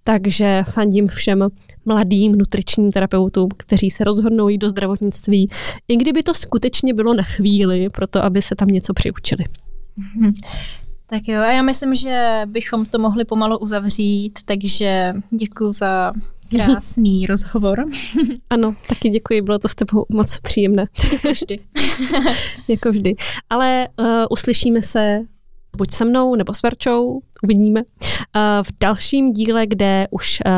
[0.04, 1.48] takže fandím všem
[1.86, 5.50] mladým nutričním terapeutům, kteří se rozhodnou jít do zdravotnictví,
[5.88, 9.44] i kdyby to skutečně bylo na chvíli, proto aby se tam něco přiučili.
[9.44, 10.34] Mm-hmm.
[11.10, 16.14] Tak jo, a já myslím, že bychom to mohli pomalu uzavřít, takže děkuji za
[16.50, 17.86] krásný rozhovor.
[18.50, 20.86] Ano, taky děkuji, bylo to s tebou moc příjemné.
[21.14, 21.60] Jako vždy.
[22.68, 23.16] jako vždy.
[23.50, 25.22] Ale uh, uslyšíme se
[25.78, 30.52] buď se mnou nebo s Verčou, uvidíme, uh, v dalším díle, kde už uh,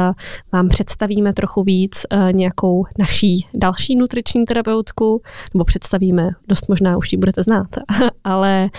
[0.54, 5.22] vám představíme trochu víc uh, nějakou naší další nutriční terapeutku,
[5.54, 7.68] nebo představíme, dost možná už ji budete znát,
[8.24, 8.70] ale,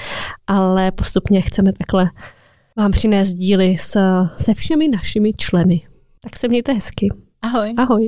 [0.46, 2.10] ale postupně chceme takhle
[2.76, 3.98] vám přinést díly s,
[4.36, 5.82] se všemi našimi členy.
[6.26, 7.08] Tak se mějte hezky.
[7.42, 7.74] Ahoj.
[7.76, 8.04] Ahoj.